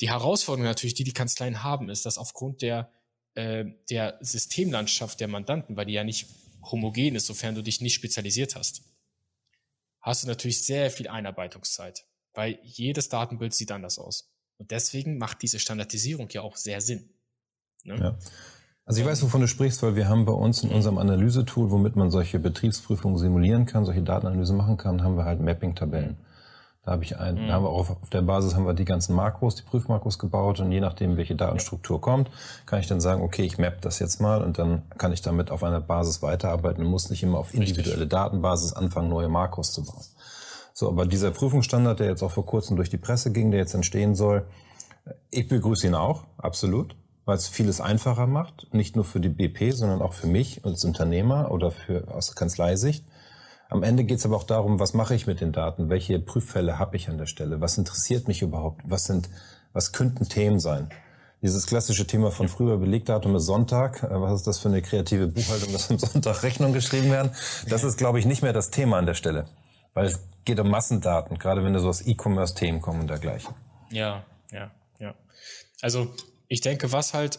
Die 0.00 0.08
Herausforderung 0.08 0.66
natürlich, 0.66 0.94
die 0.94 1.04
die 1.04 1.12
Kanzleien 1.12 1.62
haben, 1.62 1.88
ist, 1.88 2.06
dass 2.06 2.18
aufgrund 2.18 2.62
der, 2.62 2.92
äh, 3.34 3.64
der 3.90 4.18
Systemlandschaft 4.20 5.20
der 5.20 5.28
Mandanten, 5.28 5.76
weil 5.76 5.86
die 5.86 5.92
ja 5.92 6.04
nicht 6.04 6.26
homogen 6.62 7.16
ist, 7.16 7.26
sofern 7.26 7.54
du 7.54 7.62
dich 7.62 7.80
nicht 7.80 7.94
spezialisiert 7.94 8.56
hast, 8.56 8.82
hast 10.00 10.22
du 10.22 10.28
natürlich 10.28 10.64
sehr 10.64 10.90
viel 10.90 11.08
Einarbeitungszeit, 11.08 12.04
weil 12.34 12.58
jedes 12.62 13.08
Datenbild 13.08 13.54
sieht 13.54 13.72
anders 13.72 13.98
aus. 13.98 14.30
Und 14.58 14.70
deswegen 14.70 15.18
macht 15.18 15.42
diese 15.42 15.58
Standardisierung 15.58 16.28
ja 16.30 16.42
auch 16.42 16.56
sehr 16.56 16.80
Sinn. 16.80 17.08
Ne? 17.84 17.96
Ja. 17.98 18.18
Also 18.86 19.00
ich 19.00 19.06
weiß, 19.06 19.22
wovon 19.22 19.40
du 19.40 19.48
sprichst, 19.48 19.82
weil 19.82 19.96
wir 19.96 20.08
haben 20.08 20.26
bei 20.26 20.32
uns 20.32 20.62
in 20.62 20.70
unserem 20.70 20.98
Analysetool, 20.98 21.70
womit 21.70 21.96
man 21.96 22.10
solche 22.10 22.38
Betriebsprüfungen 22.38 23.16
simulieren 23.16 23.64
kann, 23.64 23.86
solche 23.86 24.02
Datenanalyse 24.02 24.52
machen 24.52 24.76
kann, 24.76 25.02
haben 25.02 25.16
wir 25.16 25.24
halt 25.24 25.40
Mapping-Tabellen. 25.40 26.18
Da 26.84 26.92
habe 26.92 27.02
ich 27.02 27.18
ein, 27.18 27.36
mhm. 27.36 27.48
da 27.48 27.54
haben 27.54 27.64
wir 27.64 27.70
auch 27.70 27.88
auf, 27.88 28.10
der 28.10 28.20
Basis 28.20 28.54
haben 28.54 28.66
wir 28.66 28.74
die 28.74 28.84
ganzen 28.84 29.14
Makros, 29.14 29.54
die 29.54 29.62
Prüfmakros 29.62 30.18
gebaut 30.18 30.60
und 30.60 30.70
je 30.70 30.80
nachdem, 30.80 31.16
welche 31.16 31.34
Datenstruktur 31.34 31.98
kommt, 31.98 32.30
kann 32.66 32.78
ich 32.78 32.86
dann 32.86 33.00
sagen, 33.00 33.22
okay, 33.22 33.42
ich 33.42 33.56
map 33.56 33.80
das 33.80 34.00
jetzt 34.00 34.20
mal 34.20 34.42
und 34.42 34.58
dann 34.58 34.82
kann 34.98 35.10
ich 35.12 35.22
damit 35.22 35.50
auf 35.50 35.64
einer 35.64 35.80
Basis 35.80 36.20
weiterarbeiten 36.20 36.84
und 36.84 36.90
muss 36.90 37.08
nicht 37.08 37.22
immer 37.22 37.38
auf 37.38 37.54
individuelle 37.54 38.02
Richtig. 38.02 38.10
Datenbasis 38.10 38.74
anfangen, 38.74 39.08
neue 39.08 39.30
Makros 39.30 39.72
zu 39.72 39.82
bauen. 39.82 40.04
So, 40.74 40.90
aber 40.90 41.06
dieser 41.06 41.30
Prüfungsstandard, 41.30 42.00
der 42.00 42.08
jetzt 42.08 42.22
auch 42.22 42.32
vor 42.32 42.44
kurzem 42.44 42.76
durch 42.76 42.90
die 42.90 42.98
Presse 42.98 43.32
ging, 43.32 43.50
der 43.50 43.60
jetzt 43.60 43.74
entstehen 43.74 44.14
soll, 44.14 44.46
ich 45.30 45.48
begrüße 45.48 45.86
ihn 45.86 45.94
auch, 45.94 46.24
absolut 46.36 46.94
weil 47.24 47.36
es 47.36 47.48
vieles 47.48 47.80
einfacher 47.80 48.26
macht, 48.26 48.72
nicht 48.72 48.96
nur 48.96 49.04
für 49.04 49.20
die 49.20 49.28
BP, 49.28 49.72
sondern 49.72 50.02
auch 50.02 50.12
für 50.12 50.26
mich 50.26 50.64
als 50.64 50.84
Unternehmer 50.84 51.50
oder 51.50 51.70
für 51.70 52.08
aus 52.12 52.34
Kanzleisicht. 52.34 53.04
Am 53.70 53.82
Ende 53.82 54.04
geht 54.04 54.18
es 54.18 54.26
aber 54.26 54.36
auch 54.36 54.44
darum, 54.44 54.78
was 54.78 54.94
mache 54.94 55.14
ich 55.14 55.26
mit 55.26 55.40
den 55.40 55.52
Daten, 55.52 55.88
welche 55.88 56.18
Prüffälle 56.18 56.78
habe 56.78 56.96
ich 56.96 57.08
an 57.08 57.18
der 57.18 57.26
Stelle, 57.26 57.60
was 57.60 57.78
interessiert 57.78 58.28
mich 58.28 58.42
überhaupt, 58.42 58.82
was 58.84 59.04
sind, 59.04 59.30
was 59.72 59.92
könnten 59.92 60.28
Themen 60.28 60.60
sein. 60.60 60.90
Dieses 61.42 61.66
klassische 61.66 62.06
Thema 62.06 62.30
von 62.30 62.48
früher, 62.48 62.78
Belegdatum 62.78 63.36
ist 63.36 63.44
Sonntag. 63.44 64.02
Äh, 64.02 64.08
was 64.20 64.40
ist 64.40 64.46
das 64.46 64.58
für 64.58 64.68
eine 64.68 64.80
kreative 64.80 65.26
Buchhaltung, 65.26 65.72
dass 65.74 65.90
am 65.90 65.98
Sonntag 65.98 66.42
Rechnungen 66.42 66.72
geschrieben 66.72 67.10
werden? 67.10 67.32
Das 67.68 67.84
ist, 67.84 67.98
glaube 67.98 68.18
ich, 68.18 68.24
nicht 68.24 68.42
mehr 68.42 68.54
das 68.54 68.70
Thema 68.70 68.96
an 68.96 69.04
der 69.04 69.12
Stelle. 69.12 69.44
Weil 69.94 70.06
es 70.06 70.20
geht 70.44 70.60
um 70.60 70.68
Massendaten, 70.68 71.38
gerade 71.38 71.64
wenn 71.64 71.72
da 71.72 71.78
so 71.78 71.88
aus 71.88 72.06
E-Commerce-Themen 72.06 72.80
kommen 72.80 73.00
und 73.00 73.08
dergleichen. 73.08 73.54
Ja, 73.90 74.24
ja, 74.50 74.70
ja. 74.98 75.14
Also 75.80 76.14
ich 76.48 76.60
denke, 76.60 76.92
was 76.92 77.14
halt, 77.14 77.38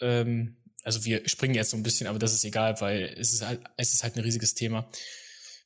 ähm, 0.00 0.56
also 0.84 1.04
wir 1.04 1.28
springen 1.28 1.54
jetzt 1.54 1.70
so 1.70 1.76
ein 1.76 1.82
bisschen, 1.82 2.06
aber 2.06 2.18
das 2.18 2.32
ist 2.32 2.44
egal, 2.44 2.80
weil 2.80 3.14
es 3.18 3.32
ist 3.32 3.44
halt, 3.44 3.60
es 3.76 3.92
ist 3.92 4.02
halt 4.02 4.16
ein 4.16 4.22
riesiges 4.22 4.54
Thema. 4.54 4.88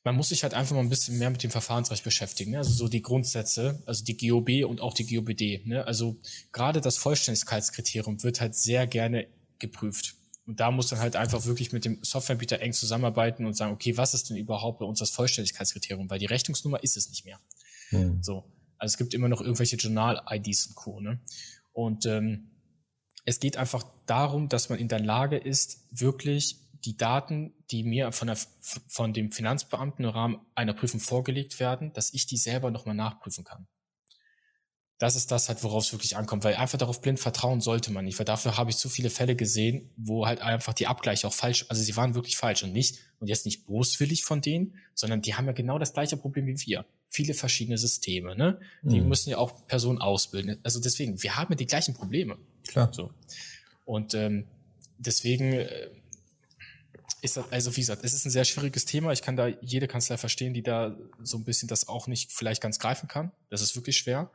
Man 0.03 0.15
muss 0.15 0.29
sich 0.29 0.41
halt 0.41 0.55
einfach 0.55 0.73
mal 0.75 0.81
ein 0.81 0.89
bisschen 0.89 1.19
mehr 1.19 1.29
mit 1.29 1.43
dem 1.43 1.51
Verfahrensrecht 1.51 2.03
beschäftigen. 2.03 2.51
Ne? 2.51 2.57
Also 2.57 2.71
so 2.71 2.87
die 2.87 3.03
Grundsätze, 3.03 3.83
also 3.85 4.03
die 4.03 4.17
GOB 4.17 4.65
und 4.67 4.81
auch 4.81 4.95
die 4.95 5.05
GOBD. 5.05 5.61
Ne? 5.65 5.85
Also 5.85 6.17
gerade 6.51 6.81
das 6.81 6.97
Vollständigkeitskriterium 6.97 8.23
wird 8.23 8.41
halt 8.41 8.55
sehr 8.55 8.87
gerne 8.87 9.27
geprüft. 9.59 10.15
Und 10.51 10.59
da 10.59 10.69
muss 10.69 10.87
dann 10.87 10.99
halt 10.99 11.15
einfach 11.15 11.45
wirklich 11.45 11.71
mit 11.71 11.85
dem 11.85 12.03
Softwareanbieter 12.03 12.59
eng 12.59 12.73
zusammenarbeiten 12.73 13.45
und 13.45 13.53
sagen, 13.53 13.71
okay, 13.71 13.95
was 13.95 14.13
ist 14.13 14.29
denn 14.29 14.35
überhaupt 14.35 14.79
bei 14.79 14.85
uns 14.85 14.99
das 14.99 15.09
Vollständigkeitskriterium? 15.11 16.09
Weil 16.09 16.19
die 16.19 16.25
Rechnungsnummer 16.25 16.83
ist 16.83 16.97
es 16.97 17.09
nicht 17.09 17.23
mehr. 17.23 17.39
Hm. 17.91 18.21
So. 18.21 18.43
Also 18.77 18.91
es 18.91 18.97
gibt 18.97 19.13
immer 19.13 19.29
noch 19.29 19.39
irgendwelche 19.39 19.77
Journal-IDs 19.77 20.67
und 20.67 20.75
Co. 20.75 20.99
Ne? 20.99 21.21
Und 21.71 22.05
ähm, 22.05 22.49
es 23.23 23.39
geht 23.39 23.55
einfach 23.55 23.85
darum, 24.07 24.49
dass 24.49 24.67
man 24.67 24.77
in 24.77 24.89
der 24.89 24.99
Lage 24.99 25.37
ist, 25.37 25.85
wirklich 25.89 26.59
die 26.83 26.97
Daten, 26.97 27.53
die 27.71 27.83
mir 27.83 28.11
von, 28.11 28.27
der, 28.27 28.37
von 28.89 29.13
dem 29.13 29.31
Finanzbeamten 29.31 30.03
im 30.03 30.11
Rahmen 30.11 30.41
einer 30.53 30.73
Prüfung 30.73 30.99
vorgelegt 30.99 31.61
werden, 31.61 31.93
dass 31.93 32.13
ich 32.13 32.25
die 32.25 32.35
selber 32.35 32.71
nochmal 32.71 32.95
nachprüfen 32.95 33.45
kann. 33.45 33.67
Das 35.01 35.15
ist 35.15 35.31
das 35.31 35.49
halt, 35.49 35.63
worauf 35.63 35.83
es 35.83 35.93
wirklich 35.93 36.15
ankommt, 36.15 36.43
weil 36.43 36.53
einfach 36.53 36.77
darauf 36.77 37.01
blind 37.01 37.19
vertrauen 37.19 37.59
sollte 37.59 37.91
man 37.91 38.05
nicht, 38.05 38.19
weil 38.19 38.25
dafür 38.25 38.55
habe 38.55 38.69
ich 38.69 38.77
zu 38.77 38.87
viele 38.87 39.09
Fälle 39.09 39.35
gesehen, 39.35 39.89
wo 39.97 40.27
halt 40.27 40.41
einfach 40.41 40.73
die 40.75 40.85
Abgleiche 40.85 41.25
auch 41.25 41.33
falsch, 41.33 41.65
also 41.69 41.81
sie 41.81 41.97
waren 41.97 42.13
wirklich 42.13 42.37
falsch 42.37 42.61
und 42.61 42.71
nicht, 42.71 42.99
und 43.17 43.25
jetzt 43.25 43.47
nicht 43.47 43.65
boswillig 43.65 44.23
von 44.23 44.41
denen, 44.41 44.75
sondern 44.93 45.23
die 45.23 45.33
haben 45.33 45.47
ja 45.47 45.53
genau 45.53 45.79
das 45.79 45.93
gleiche 45.93 46.17
Problem 46.17 46.45
wie 46.45 46.55
wir. 46.67 46.85
Viele 47.07 47.33
verschiedene 47.33 47.79
Systeme, 47.79 48.35
ne? 48.35 48.59
Die 48.83 49.01
mhm. 49.01 49.09
müssen 49.09 49.31
ja 49.31 49.39
auch 49.39 49.65
Personen 49.65 49.97
ausbilden. 49.97 50.59
Also 50.61 50.79
deswegen, 50.79 51.23
wir 51.23 51.35
haben 51.35 51.51
ja 51.51 51.55
die 51.55 51.65
gleichen 51.65 51.95
Probleme. 51.95 52.37
Klar. 52.67 52.93
So. 52.93 53.09
Und 53.85 54.13
ähm, 54.13 54.45
deswegen 54.99 55.53
äh, 55.53 55.89
ist 57.23 57.37
das, 57.37 57.51
also 57.51 57.75
wie 57.75 57.81
gesagt, 57.81 58.03
es 58.03 58.13
ist 58.13 58.25
ein 58.25 58.31
sehr 58.31 58.45
schwieriges 58.45 58.85
Thema. 58.85 59.13
Ich 59.13 59.23
kann 59.23 59.35
da 59.35 59.47
jede 59.47 59.87
Kanzlei 59.87 60.17
verstehen, 60.17 60.53
die 60.53 60.61
da 60.61 60.95
so 61.23 61.37
ein 61.37 61.43
bisschen 61.43 61.67
das 61.67 61.87
auch 61.87 62.05
nicht 62.05 62.31
vielleicht 62.31 62.61
ganz 62.61 62.77
greifen 62.77 63.07
kann. 63.07 63.31
Das 63.49 63.63
ist 63.63 63.75
wirklich 63.75 63.97
schwer. 63.97 64.29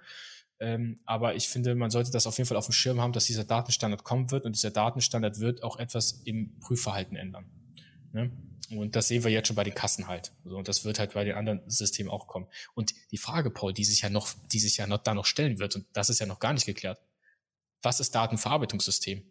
Ähm, 0.58 0.98
aber 1.04 1.34
ich 1.34 1.48
finde, 1.48 1.74
man 1.74 1.90
sollte 1.90 2.10
das 2.10 2.26
auf 2.26 2.38
jeden 2.38 2.48
Fall 2.48 2.56
auf 2.56 2.66
dem 2.66 2.72
Schirm 2.72 3.00
haben, 3.00 3.12
dass 3.12 3.26
dieser 3.26 3.44
Datenstandard 3.44 4.04
kommen 4.04 4.30
wird 4.30 4.46
und 4.46 4.56
dieser 4.56 4.70
Datenstandard 4.70 5.40
wird 5.40 5.62
auch 5.62 5.78
etwas 5.78 6.22
im 6.24 6.58
Prüfverhalten 6.60 7.16
ändern. 7.16 7.46
Ne? 8.12 8.30
Und 8.70 8.96
das 8.96 9.08
sehen 9.08 9.22
wir 9.22 9.30
jetzt 9.30 9.48
schon 9.48 9.56
bei 9.56 9.64
den 9.64 9.74
Kassen 9.74 10.08
halt. 10.08 10.32
So, 10.44 10.56
und 10.56 10.66
das 10.66 10.84
wird 10.84 10.98
halt 10.98 11.14
bei 11.14 11.24
den 11.24 11.34
anderen 11.34 11.60
Systemen 11.66 12.10
auch 12.10 12.26
kommen. 12.26 12.46
Und 12.74 12.94
die 13.12 13.18
Frage, 13.18 13.50
Paul, 13.50 13.72
die 13.72 13.84
sich 13.84 14.00
ja 14.00 14.10
noch, 14.10 14.28
die 14.50 14.58
sich 14.58 14.78
ja 14.78 14.86
noch 14.86 14.98
da 14.98 15.14
noch 15.14 15.26
stellen 15.26 15.58
wird, 15.58 15.76
und 15.76 15.86
das 15.92 16.08
ist 16.08 16.18
ja 16.18 16.26
noch 16.26 16.40
gar 16.40 16.52
nicht 16.52 16.66
geklärt 16.66 16.98
was 17.86 18.00
ist 18.00 18.14
Datenverarbeitungssystem? 18.14 19.22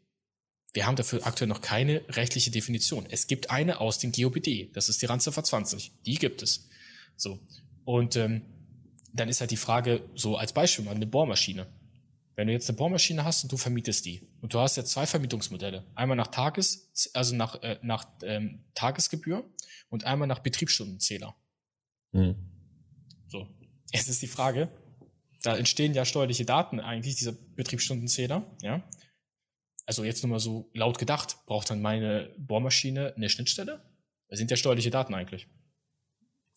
Wir 0.73 0.85
haben 0.88 0.95
dafür 0.95 1.25
aktuell 1.25 1.47
noch 1.47 1.61
keine 1.61 2.03
rechtliche 2.09 2.51
Definition. 2.51 3.05
Es 3.09 3.27
gibt 3.27 3.49
eine 3.49 3.79
aus 3.79 3.99
dem 3.99 4.11
GOBD, 4.11 4.71
das 4.73 4.89
ist 4.89 5.01
die 5.01 5.05
Randziffer 5.05 5.43
20. 5.43 5.91
Die 6.05 6.15
gibt 6.15 6.41
es. 6.41 6.69
So. 7.15 7.39
Und 7.83 8.15
ähm, 8.15 8.41
dann 9.15 9.30
ist 9.30 9.41
halt 9.41 9.51
die 9.51 9.58
Frage, 9.58 10.10
so 10.13 10.38
als 10.38 10.54
Beispiel 10.54 10.86
mal 10.86 10.95
eine 10.95 11.08
Bohrmaschine. 11.08 11.67
Wenn 12.36 12.47
du 12.47 12.54
jetzt 12.54 12.69
eine 12.69 12.78
Bohrmaschine 12.78 13.23
hast 13.23 13.43
und 13.43 13.51
du 13.51 13.58
vermietest 13.58 14.06
die 14.06 14.28
und 14.41 14.54
du 14.54 14.60
hast 14.60 14.75
jetzt 14.75 14.91
zwei 14.91 15.06
Vermietungsmodelle, 15.06 15.86
einmal 15.95 16.17
nach 16.17 16.28
Tages, 16.28 17.12
also 17.13 17.34
nach, 17.36 17.62
äh, 17.63 17.80
nach 17.82 18.06
ähm, 18.23 18.65
Tagesgebühr 18.73 19.49
und 19.89 20.04
einmal 20.04 20.28
nach 20.28 20.39
Betriebsstundenzähler. 20.39 21.34
Mhm. 22.12 22.36
So, 23.28 23.47
jetzt 23.93 24.10
ist 24.10 24.21
die 24.21 24.28
Frage, 24.28 24.69
da 25.43 25.56
entstehen 25.56 25.93
ja 25.93 26.04
steuerliche 26.04 26.43
Daten 26.43 26.82
eigentlich, 26.82 27.15
dieser 27.15 27.32
Betriebsstundenzähler, 27.32 28.45
ja. 28.62 28.84
Also 29.86 30.04
jetzt 30.04 30.23
nur 30.23 30.32
mal 30.32 30.39
so 30.39 30.69
laut 30.73 30.97
gedacht, 30.97 31.38
braucht 31.45 31.69
dann 31.69 31.82
meine 31.82 32.34
Bohrmaschine 32.38 33.13
eine 33.15 33.30
Schnittstelle? 33.30 33.86
Da 34.28 34.36
sind 34.36 34.49
ja 34.49 34.58
steuerliche 34.58 34.89
Daten 34.89 35.13
eigentlich. 35.13 35.47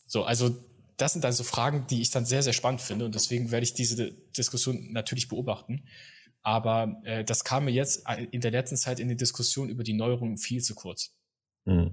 So, 0.06 0.24
also 0.24 0.56
das 0.98 1.12
sind 1.12 1.24
dann 1.24 1.32
so 1.32 1.44
Fragen, 1.44 1.86
die 1.88 2.02
ich 2.02 2.10
dann 2.10 2.26
sehr, 2.26 2.42
sehr 2.42 2.52
spannend 2.52 2.80
finde 2.80 3.06
und 3.06 3.14
deswegen 3.14 3.50
werde 3.50 3.64
ich 3.64 3.72
diese 3.72 4.12
Diskussion 4.36 4.92
natürlich 4.92 5.28
beobachten. 5.28 5.84
Aber 6.42 7.00
äh, 7.04 7.24
das 7.24 7.44
kam 7.44 7.64
mir 7.64 7.70
jetzt 7.70 8.04
in 8.30 8.40
der 8.40 8.50
letzten 8.50 8.76
Zeit 8.76 9.00
in 9.00 9.08
der 9.08 9.16
Diskussion 9.16 9.68
über 9.68 9.84
die 9.84 9.92
Neuerungen 9.92 10.38
viel 10.38 10.62
zu 10.62 10.74
kurz. 10.74 11.10
Hm. 11.66 11.92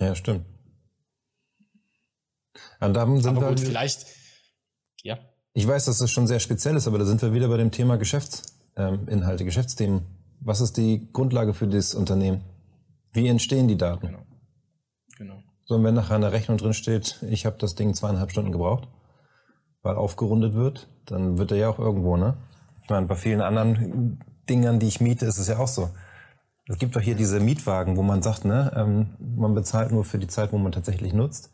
Ja, 0.00 0.14
stimmt. 0.14 0.46
Und 2.80 2.94
dann 2.94 3.20
sind 3.20 3.36
Aber 3.36 3.50
gut, 3.50 3.60
vielleicht, 3.60 4.06
ja. 5.02 5.18
Ich 5.52 5.66
weiß, 5.66 5.86
dass 5.86 5.98
das 5.98 6.10
schon 6.10 6.26
sehr 6.26 6.40
speziell 6.40 6.76
ist, 6.76 6.86
aber 6.86 6.98
da 6.98 7.04
sind 7.04 7.20
wir 7.22 7.34
wieder 7.34 7.48
bei 7.48 7.56
dem 7.56 7.70
Thema 7.70 7.96
Geschäftsinhalte, 7.96 9.42
ähm, 9.42 9.46
Geschäftsthemen. 9.46 10.02
Was 10.40 10.60
ist 10.60 10.76
die 10.76 11.08
Grundlage 11.12 11.52
für 11.52 11.66
das 11.66 11.94
Unternehmen? 11.94 12.42
Wie 13.12 13.26
entstehen 13.26 13.66
die 13.68 13.76
Daten? 13.76 14.06
Genau. 14.06 14.26
genau. 15.16 15.42
So, 15.68 15.74
und 15.74 15.84
wenn 15.84 15.94
nachher 15.94 16.16
eine 16.16 16.32
Rechnung 16.32 16.56
drin 16.56 16.72
steht, 16.72 17.22
ich 17.28 17.44
habe 17.44 17.58
das 17.58 17.74
Ding 17.74 17.92
zweieinhalb 17.92 18.30
Stunden 18.30 18.52
gebraucht, 18.52 18.88
weil 19.82 19.96
aufgerundet 19.96 20.54
wird, 20.54 20.88
dann 21.04 21.36
wird 21.36 21.50
er 21.52 21.58
ja 21.58 21.68
auch 21.68 21.78
irgendwo, 21.78 22.16
ne? 22.16 22.38
Ich 22.82 22.88
meine, 22.88 23.06
bei 23.06 23.16
vielen 23.16 23.42
anderen 23.42 24.18
Dingern, 24.48 24.78
die 24.78 24.88
ich 24.88 25.02
miete, 25.02 25.26
ist 25.26 25.36
es 25.36 25.46
ja 25.46 25.58
auch 25.58 25.68
so. 25.68 25.90
Es 26.68 26.78
gibt 26.78 26.96
doch 26.96 27.02
hier 27.02 27.14
diese 27.14 27.38
Mietwagen, 27.38 27.98
wo 27.98 28.02
man 28.02 28.22
sagt, 28.22 28.46
ne, 28.46 28.72
ähm, 28.74 29.16
man 29.18 29.54
bezahlt 29.54 29.92
nur 29.92 30.04
für 30.04 30.18
die 30.18 30.26
Zeit, 30.26 30.52
wo 30.52 30.58
man 30.58 30.72
tatsächlich 30.72 31.12
nutzt. 31.12 31.50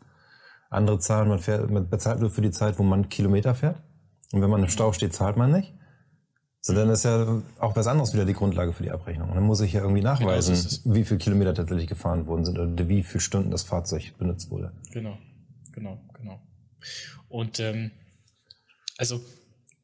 Andere 0.69 0.97
zahlen, 0.99 1.27
man, 1.27 1.39
fährt, 1.39 1.69
man 1.69 1.89
bezahlt 1.89 2.21
nur 2.21 2.29
für 2.29 2.41
die 2.41 2.51
Zeit, 2.51 2.79
wo 2.79 2.83
man 2.83 3.09
Kilometer 3.09 3.53
fährt. 3.53 3.81
Und 4.31 4.41
wenn 4.41 4.49
man 4.49 4.63
im 4.63 4.69
Stau 4.69 4.93
steht, 4.93 5.13
zahlt 5.13 5.35
man 5.35 5.51
nicht. 5.51 5.73
So, 6.67 6.73
dann 6.73 6.89
ist 6.89 7.05
ja 7.05 7.43
auch 7.59 7.75
was 7.75 7.85
anderes 7.85 8.15
wieder 8.15 8.25
die 8.25 8.33
Grundlage 8.33 8.73
für 8.73 8.81
die 8.81 8.89
Abrechnung. 8.89 9.29
Und 9.29 9.35
dann 9.35 9.43
muss 9.43 9.61
ich 9.61 9.73
ja 9.73 9.81
irgendwie 9.81 10.01
nachweisen, 10.01 10.55
genau, 10.55 10.95
wie 10.95 11.05
viele 11.05 11.19
Kilometer 11.19 11.53
tatsächlich 11.53 11.85
gefahren 11.85 12.25
worden 12.25 12.43
sind 12.43 12.57
oder 12.57 12.87
wie 12.87 13.03
viele 13.03 13.19
Stunden 13.19 13.51
das 13.51 13.61
Fahrzeug 13.61 14.17
benutzt 14.17 14.49
wurde. 14.49 14.71
Genau. 14.91 15.15
genau, 15.73 16.01
genau. 16.15 16.41
Und 17.29 17.59
ähm, 17.59 17.91
also 18.97 19.23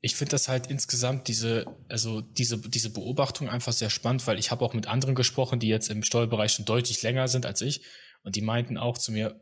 ich 0.01 0.15
finde 0.15 0.31
das 0.31 0.47
halt 0.47 0.71
insgesamt 0.71 1.27
diese, 1.27 1.67
also 1.87 2.21
diese, 2.21 2.57
diese 2.57 2.89
Beobachtung 2.89 3.47
einfach 3.47 3.73
sehr 3.73 3.91
spannend, 3.91 4.25
weil 4.25 4.39
ich 4.39 4.49
habe 4.49 4.65
auch 4.65 4.73
mit 4.73 4.87
anderen 4.87 5.13
gesprochen, 5.13 5.59
die 5.59 5.67
jetzt 5.67 5.91
im 5.91 6.01
Steuerbereich 6.01 6.53
schon 6.53 6.65
deutlich 6.65 7.03
länger 7.03 7.27
sind 7.27 7.45
als 7.45 7.61
ich. 7.61 7.85
Und 8.23 8.35
die 8.35 8.41
meinten 8.41 8.79
auch 8.79 8.97
zu 8.97 9.11
mir, 9.11 9.39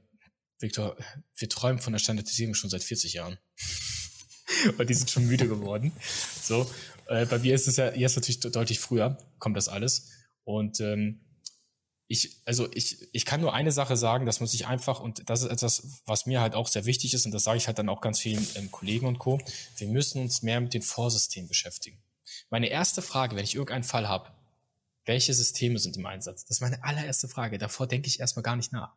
Victor, 0.60 0.97
wir 1.38 1.47
träumen 1.47 1.80
von 1.80 1.93
der 1.93 1.99
Standardisierung 1.99 2.54
schon 2.54 2.69
seit 2.69 2.84
40 2.84 3.13
Jahren. 3.13 3.38
und 4.78 4.89
die 4.89 4.93
sind 4.93 5.10
schon 5.10 5.25
müde 5.25 5.47
geworden. 5.47 5.93
So, 6.41 6.69
äh, 7.10 7.26
bei 7.26 7.39
mir 7.39 7.56
ist 7.56 7.67
es 7.67 7.78
ja 7.78 7.93
jetzt 7.93 8.15
natürlich 8.15 8.39
deutlich 8.39 8.80
früher, 8.80 9.17
kommt 9.39 9.58
das 9.58 9.67
alles. 9.67 10.10
Und 10.43 10.80
ähm, 10.80 11.22
ich, 12.08 12.41
also 12.45 12.67
ich, 12.74 13.08
ich 13.13 13.26
kann 13.26 13.41
nur 13.41 13.54
eine 13.54 13.72
Sache 13.72 13.95
sagen, 13.95 14.26
dass 14.26 14.39
man 14.39 14.48
sich 14.48 14.65
einfach, 14.65 15.00
und 15.00 15.30
das 15.30 15.43
ist 15.43 15.52
etwas, 15.52 16.02
was 16.06 16.26
mir 16.26 16.41
halt 16.41 16.56
auch 16.56 16.67
sehr 16.67 16.86
wichtig 16.86 17.13
ist, 17.13 17.26
und 17.26 17.32
das 17.32 17.43
sage 17.43 17.58
ich 17.58 17.67
halt 17.67 17.78
dann 17.78 17.89
auch 17.89 18.02
ganz 18.02 18.19
vielen 18.19 18.45
ähm, 18.56 18.72
Kollegen 18.72 19.06
und 19.06 19.19
Co., 19.19 19.39
wir 19.78 19.88
müssen 19.88 20.22
uns 20.22 20.41
mehr 20.41 20.60
mit 20.62 20.74
den 20.74 20.82
Vorsystemen 20.82 21.48
beschäftigen. 21.48 22.02
Meine 22.50 22.67
erste 22.67 23.02
Frage, 23.02 23.36
wenn 23.36 23.43
ich 23.43 23.56
irgendeinen 23.56 23.84
Fall 23.84 24.08
habe, 24.08 24.32
welche 25.06 25.34
Systeme 25.34 25.80
sind 25.80 25.98
im 25.98 26.06
Einsatz? 26.06 26.45
Das 26.45 26.58
ist 26.58 26.62
meine 26.62 26.84
allererste 26.84 27.28
Frage. 27.28 27.58
Davor 27.58 27.88
denke 27.88 28.08
ich 28.08 28.19
erstmal 28.19 28.43
gar 28.43 28.56
nicht 28.56 28.72
nach. 28.72 28.95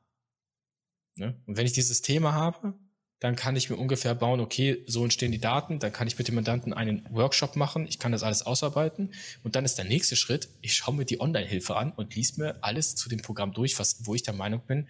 Ne? 1.16 1.40
Und 1.46 1.56
wenn 1.56 1.66
ich 1.66 1.72
die 1.72 1.82
Systeme 1.82 2.32
habe, 2.32 2.74
dann 3.22 3.36
kann 3.36 3.54
ich 3.54 3.70
mir 3.70 3.76
ungefähr 3.76 4.16
bauen, 4.16 4.40
okay, 4.40 4.82
so 4.88 5.04
entstehen 5.04 5.30
die 5.30 5.38
Daten, 5.38 5.78
dann 5.78 5.92
kann 5.92 6.08
ich 6.08 6.18
mit 6.18 6.26
dem 6.26 6.34
Mandanten 6.34 6.72
einen 6.72 7.06
Workshop 7.08 7.54
machen, 7.54 7.86
ich 7.86 8.00
kann 8.00 8.10
das 8.10 8.24
alles 8.24 8.42
ausarbeiten 8.42 9.14
und 9.44 9.54
dann 9.54 9.64
ist 9.64 9.78
der 9.78 9.84
nächste 9.84 10.16
Schritt, 10.16 10.48
ich 10.60 10.74
schaue 10.74 10.96
mir 10.96 11.04
die 11.04 11.20
Online-Hilfe 11.20 11.76
an 11.76 11.92
und 11.92 12.16
lies 12.16 12.36
mir 12.36 12.56
alles 12.64 12.96
zu 12.96 13.08
dem 13.08 13.22
Programm 13.22 13.52
durch, 13.52 13.78
was, 13.78 14.06
wo 14.06 14.16
ich 14.16 14.24
der 14.24 14.34
Meinung 14.34 14.62
bin, 14.66 14.88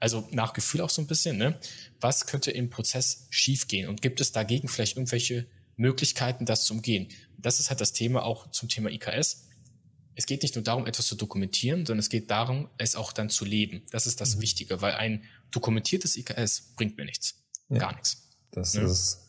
also 0.00 0.26
nach 0.32 0.52
Gefühl 0.52 0.80
auch 0.80 0.90
so 0.90 1.00
ein 1.00 1.06
bisschen, 1.06 1.38
ne? 1.38 1.60
was 2.00 2.26
könnte 2.26 2.50
im 2.50 2.70
Prozess 2.70 3.28
schiefgehen 3.30 3.88
und 3.88 4.02
gibt 4.02 4.20
es 4.20 4.32
dagegen 4.32 4.66
vielleicht 4.66 4.96
irgendwelche 4.96 5.46
Möglichkeiten, 5.76 6.46
das 6.46 6.64
zu 6.64 6.74
umgehen? 6.74 7.06
Das 7.38 7.60
ist 7.60 7.70
halt 7.70 7.80
das 7.80 7.92
Thema 7.92 8.24
auch 8.24 8.50
zum 8.50 8.68
Thema 8.68 8.90
IKS. 8.90 9.46
Es 10.16 10.26
geht 10.26 10.42
nicht 10.42 10.56
nur 10.56 10.64
darum, 10.64 10.88
etwas 10.88 11.06
zu 11.06 11.14
dokumentieren, 11.14 11.86
sondern 11.86 12.00
es 12.00 12.08
geht 12.08 12.32
darum, 12.32 12.68
es 12.78 12.96
auch 12.96 13.12
dann 13.12 13.30
zu 13.30 13.44
leben. 13.44 13.82
Das 13.92 14.08
ist 14.08 14.20
das 14.20 14.34
mhm. 14.34 14.40
Wichtige, 14.40 14.82
weil 14.82 14.94
ein 14.94 15.22
dokumentiertes 15.52 16.16
IKS 16.16 16.74
bringt 16.74 16.96
mir 16.96 17.04
nichts. 17.04 17.36
Ja, 17.70 17.78
Gar 17.78 17.94
nichts. 17.94 18.28
Das 18.52 18.74
ja. 18.74 18.82
ist 18.82 19.20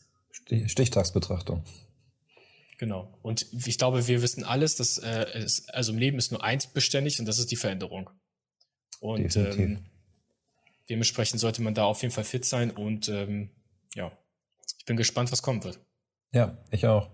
Stichtagsbetrachtung. 0.66 1.64
Genau. 2.78 3.14
Und 3.22 3.46
ich 3.66 3.78
glaube, 3.78 4.08
wir 4.08 4.22
wissen 4.24 4.44
alles, 4.44 4.76
dass 4.76 4.98
äh, 4.98 5.26
es, 5.36 5.70
also 5.70 5.92
im 5.94 6.00
Leben 6.00 6.18
ist 6.18 6.32
nur 6.32 6.44
eins 6.44 6.66
beständig 6.66 7.20
und 7.20 7.28
das 7.28 7.38
ist 7.38 7.52
die 7.52 7.56
Veränderung. 7.56 8.10
Und 9.00 9.36
ähm, 9.36 9.86
dementsprechend 10.90 11.40
sollte 11.40 11.62
man 11.62 11.76
da 11.76 11.84
auf 11.84 12.02
jeden 12.02 12.14
Fall 12.14 12.24
fit 12.24 12.44
sein 12.44 12.72
und 12.72 13.08
ähm, 13.08 13.52
ja, 13.94 14.12
ich 14.80 14.86
bin 14.86 14.98
gespannt, 14.98 15.32
was 15.32 15.44
kommen 15.44 15.64
wird. 15.64 15.80
Ja, 16.32 16.58
ich 16.72 16.88
auch. 16.88 17.10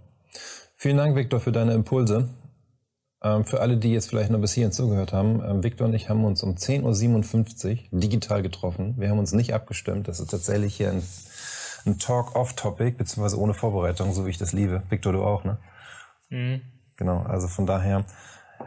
Vielen 0.75 0.97
Dank, 0.97 1.15
Viktor, 1.15 1.39
für 1.39 1.51
deine 1.51 1.73
Impulse. 1.73 2.29
Ähm, 3.23 3.45
für 3.45 3.61
alle, 3.61 3.77
die 3.77 3.91
jetzt 3.91 4.09
vielleicht 4.09 4.29
noch 4.29 4.39
bis 4.39 4.53
hierhin 4.53 4.71
zugehört 4.71 5.11
haben, 5.11 5.43
ähm, 5.43 5.63
Victor 5.63 5.87
und 5.87 5.93
ich 5.93 6.09
haben 6.09 6.23
uns 6.23 6.43
um 6.43 6.55
10.57 6.55 7.91
Uhr 7.91 7.99
digital 7.99 8.43
getroffen. 8.43 8.95
Wir 8.97 9.09
haben 9.09 9.19
uns 9.19 9.31
nicht 9.31 9.53
abgestimmt. 9.53 10.07
Das 10.07 10.19
ist 10.19 10.29
tatsächlich 10.29 10.75
hier 10.75 10.91
ein, 10.91 11.03
ein 11.85 11.97
Talk 11.97 12.35
off-Topic, 12.35 12.97
beziehungsweise 12.97 13.39
ohne 13.39 13.55
Vorbereitung, 13.55 14.13
so 14.13 14.25
wie 14.25 14.29
ich 14.29 14.37
das 14.37 14.53
liebe. 14.53 14.83
Victor, 14.89 15.13
du 15.13 15.23
auch, 15.23 15.43
ne? 15.43 15.57
Mhm. 16.29 16.61
Genau, 16.97 17.23
also 17.23 17.47
von 17.47 17.65
daher. 17.65 18.05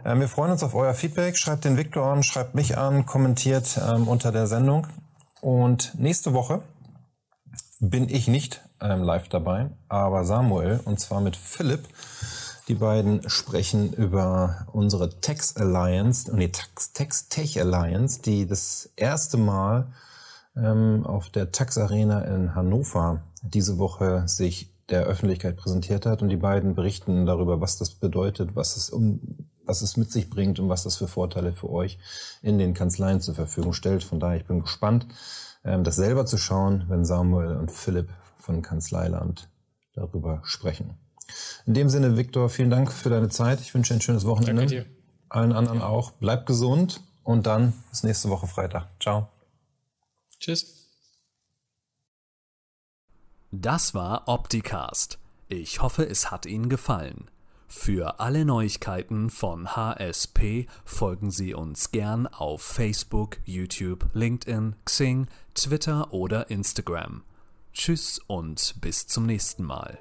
Ähm, 0.04 0.20
wir 0.20 0.28
freuen 0.28 0.50
uns 0.50 0.62
auf 0.64 0.74
euer 0.74 0.94
Feedback. 0.94 1.36
Schreibt 1.36 1.64
den 1.64 1.76
Victor 1.76 2.06
an, 2.06 2.22
schreibt 2.22 2.54
mich 2.54 2.76
an, 2.76 3.06
kommentiert 3.06 3.80
ähm, 3.88 4.08
unter 4.08 4.32
der 4.32 4.48
Sendung. 4.48 4.88
Und 5.40 5.94
nächste 5.98 6.34
Woche 6.34 6.62
bin 7.80 8.08
ich 8.08 8.28
nicht 8.28 8.62
ähm, 8.80 9.02
live 9.02 9.28
dabei, 9.28 9.70
aber 9.88 10.24
Samuel, 10.24 10.80
und 10.84 11.00
zwar 11.00 11.20
mit 11.20 11.36
Philipp. 11.36 11.88
Die 12.70 12.76
beiden 12.76 13.28
sprechen 13.28 13.92
über 13.94 14.64
unsere 14.70 15.18
Tax 15.20 15.56
Alliance, 15.56 16.32
nee, 16.32 16.46
Tax, 16.46 16.92
Tax 16.92 17.28
Tech 17.28 17.60
Alliance, 17.60 18.22
die 18.22 18.46
das 18.46 18.92
erste 18.94 19.38
Mal 19.38 19.92
ähm, 20.54 21.04
auf 21.04 21.30
der 21.30 21.50
Tax 21.50 21.78
Arena 21.78 22.20
in 22.20 22.54
Hannover 22.54 23.24
diese 23.42 23.78
Woche 23.78 24.22
sich 24.28 24.72
der 24.88 25.02
Öffentlichkeit 25.02 25.56
präsentiert 25.56 26.06
hat. 26.06 26.22
Und 26.22 26.28
die 26.28 26.36
beiden 26.36 26.76
berichten 26.76 27.26
darüber, 27.26 27.60
was 27.60 27.76
das 27.76 27.90
bedeutet, 27.90 28.54
was 28.54 28.76
es 28.76 28.88
um 28.88 29.48
was 29.64 29.82
es 29.82 29.96
mit 29.96 30.12
sich 30.12 30.30
bringt 30.30 30.60
und 30.60 30.68
was 30.68 30.84
das 30.84 30.96
für 30.96 31.08
Vorteile 31.08 31.52
für 31.52 31.70
euch 31.70 31.98
in 32.40 32.58
den 32.58 32.72
Kanzleien 32.72 33.20
zur 33.20 33.34
Verfügung 33.34 33.72
stellt. 33.72 34.04
Von 34.04 34.20
daher, 34.20 34.36
ich 34.36 34.46
bin 34.46 34.60
gespannt, 34.60 35.08
ähm, 35.64 35.82
das 35.82 35.96
selber 35.96 36.24
zu 36.24 36.38
schauen, 36.38 36.84
wenn 36.86 37.04
Samuel 37.04 37.56
und 37.56 37.72
Philipp 37.72 38.10
von 38.38 38.62
Kanzleiland 38.62 39.50
darüber 39.92 40.40
sprechen. 40.44 40.94
In 41.66 41.74
dem 41.74 41.88
Sinne, 41.88 42.16
Viktor, 42.16 42.48
vielen 42.48 42.70
Dank 42.70 42.92
für 42.92 43.10
deine 43.10 43.28
Zeit. 43.28 43.60
Ich 43.60 43.74
wünsche 43.74 43.94
ein 43.94 44.00
schönes 44.00 44.24
Wochenende. 44.24 44.62
Danke 44.62 44.84
dir. 44.84 44.86
Allen 45.28 45.52
anderen 45.52 45.82
auch. 45.82 46.12
Bleib 46.12 46.46
gesund 46.46 47.00
und 47.22 47.46
dann 47.46 47.72
bis 47.90 48.02
nächste 48.02 48.28
Woche 48.30 48.46
Freitag. 48.46 48.88
Ciao. 49.00 49.28
Tschüss. 50.38 50.88
Das 53.52 53.94
war 53.94 54.28
Opticast. 54.28 55.18
Ich 55.48 55.82
hoffe, 55.82 56.08
es 56.08 56.30
hat 56.30 56.46
Ihnen 56.46 56.68
gefallen. 56.68 57.30
Für 57.66 58.18
alle 58.18 58.44
Neuigkeiten 58.44 59.30
von 59.30 59.76
HSP 59.76 60.66
folgen 60.84 61.30
Sie 61.30 61.54
uns 61.54 61.92
gern 61.92 62.26
auf 62.26 62.62
Facebook, 62.62 63.38
YouTube, 63.44 64.08
LinkedIn, 64.12 64.74
Xing, 64.84 65.28
Twitter 65.54 66.12
oder 66.12 66.50
Instagram. 66.50 67.22
Tschüss 67.72 68.20
und 68.26 68.74
bis 68.80 69.06
zum 69.06 69.26
nächsten 69.26 69.62
Mal. 69.62 70.00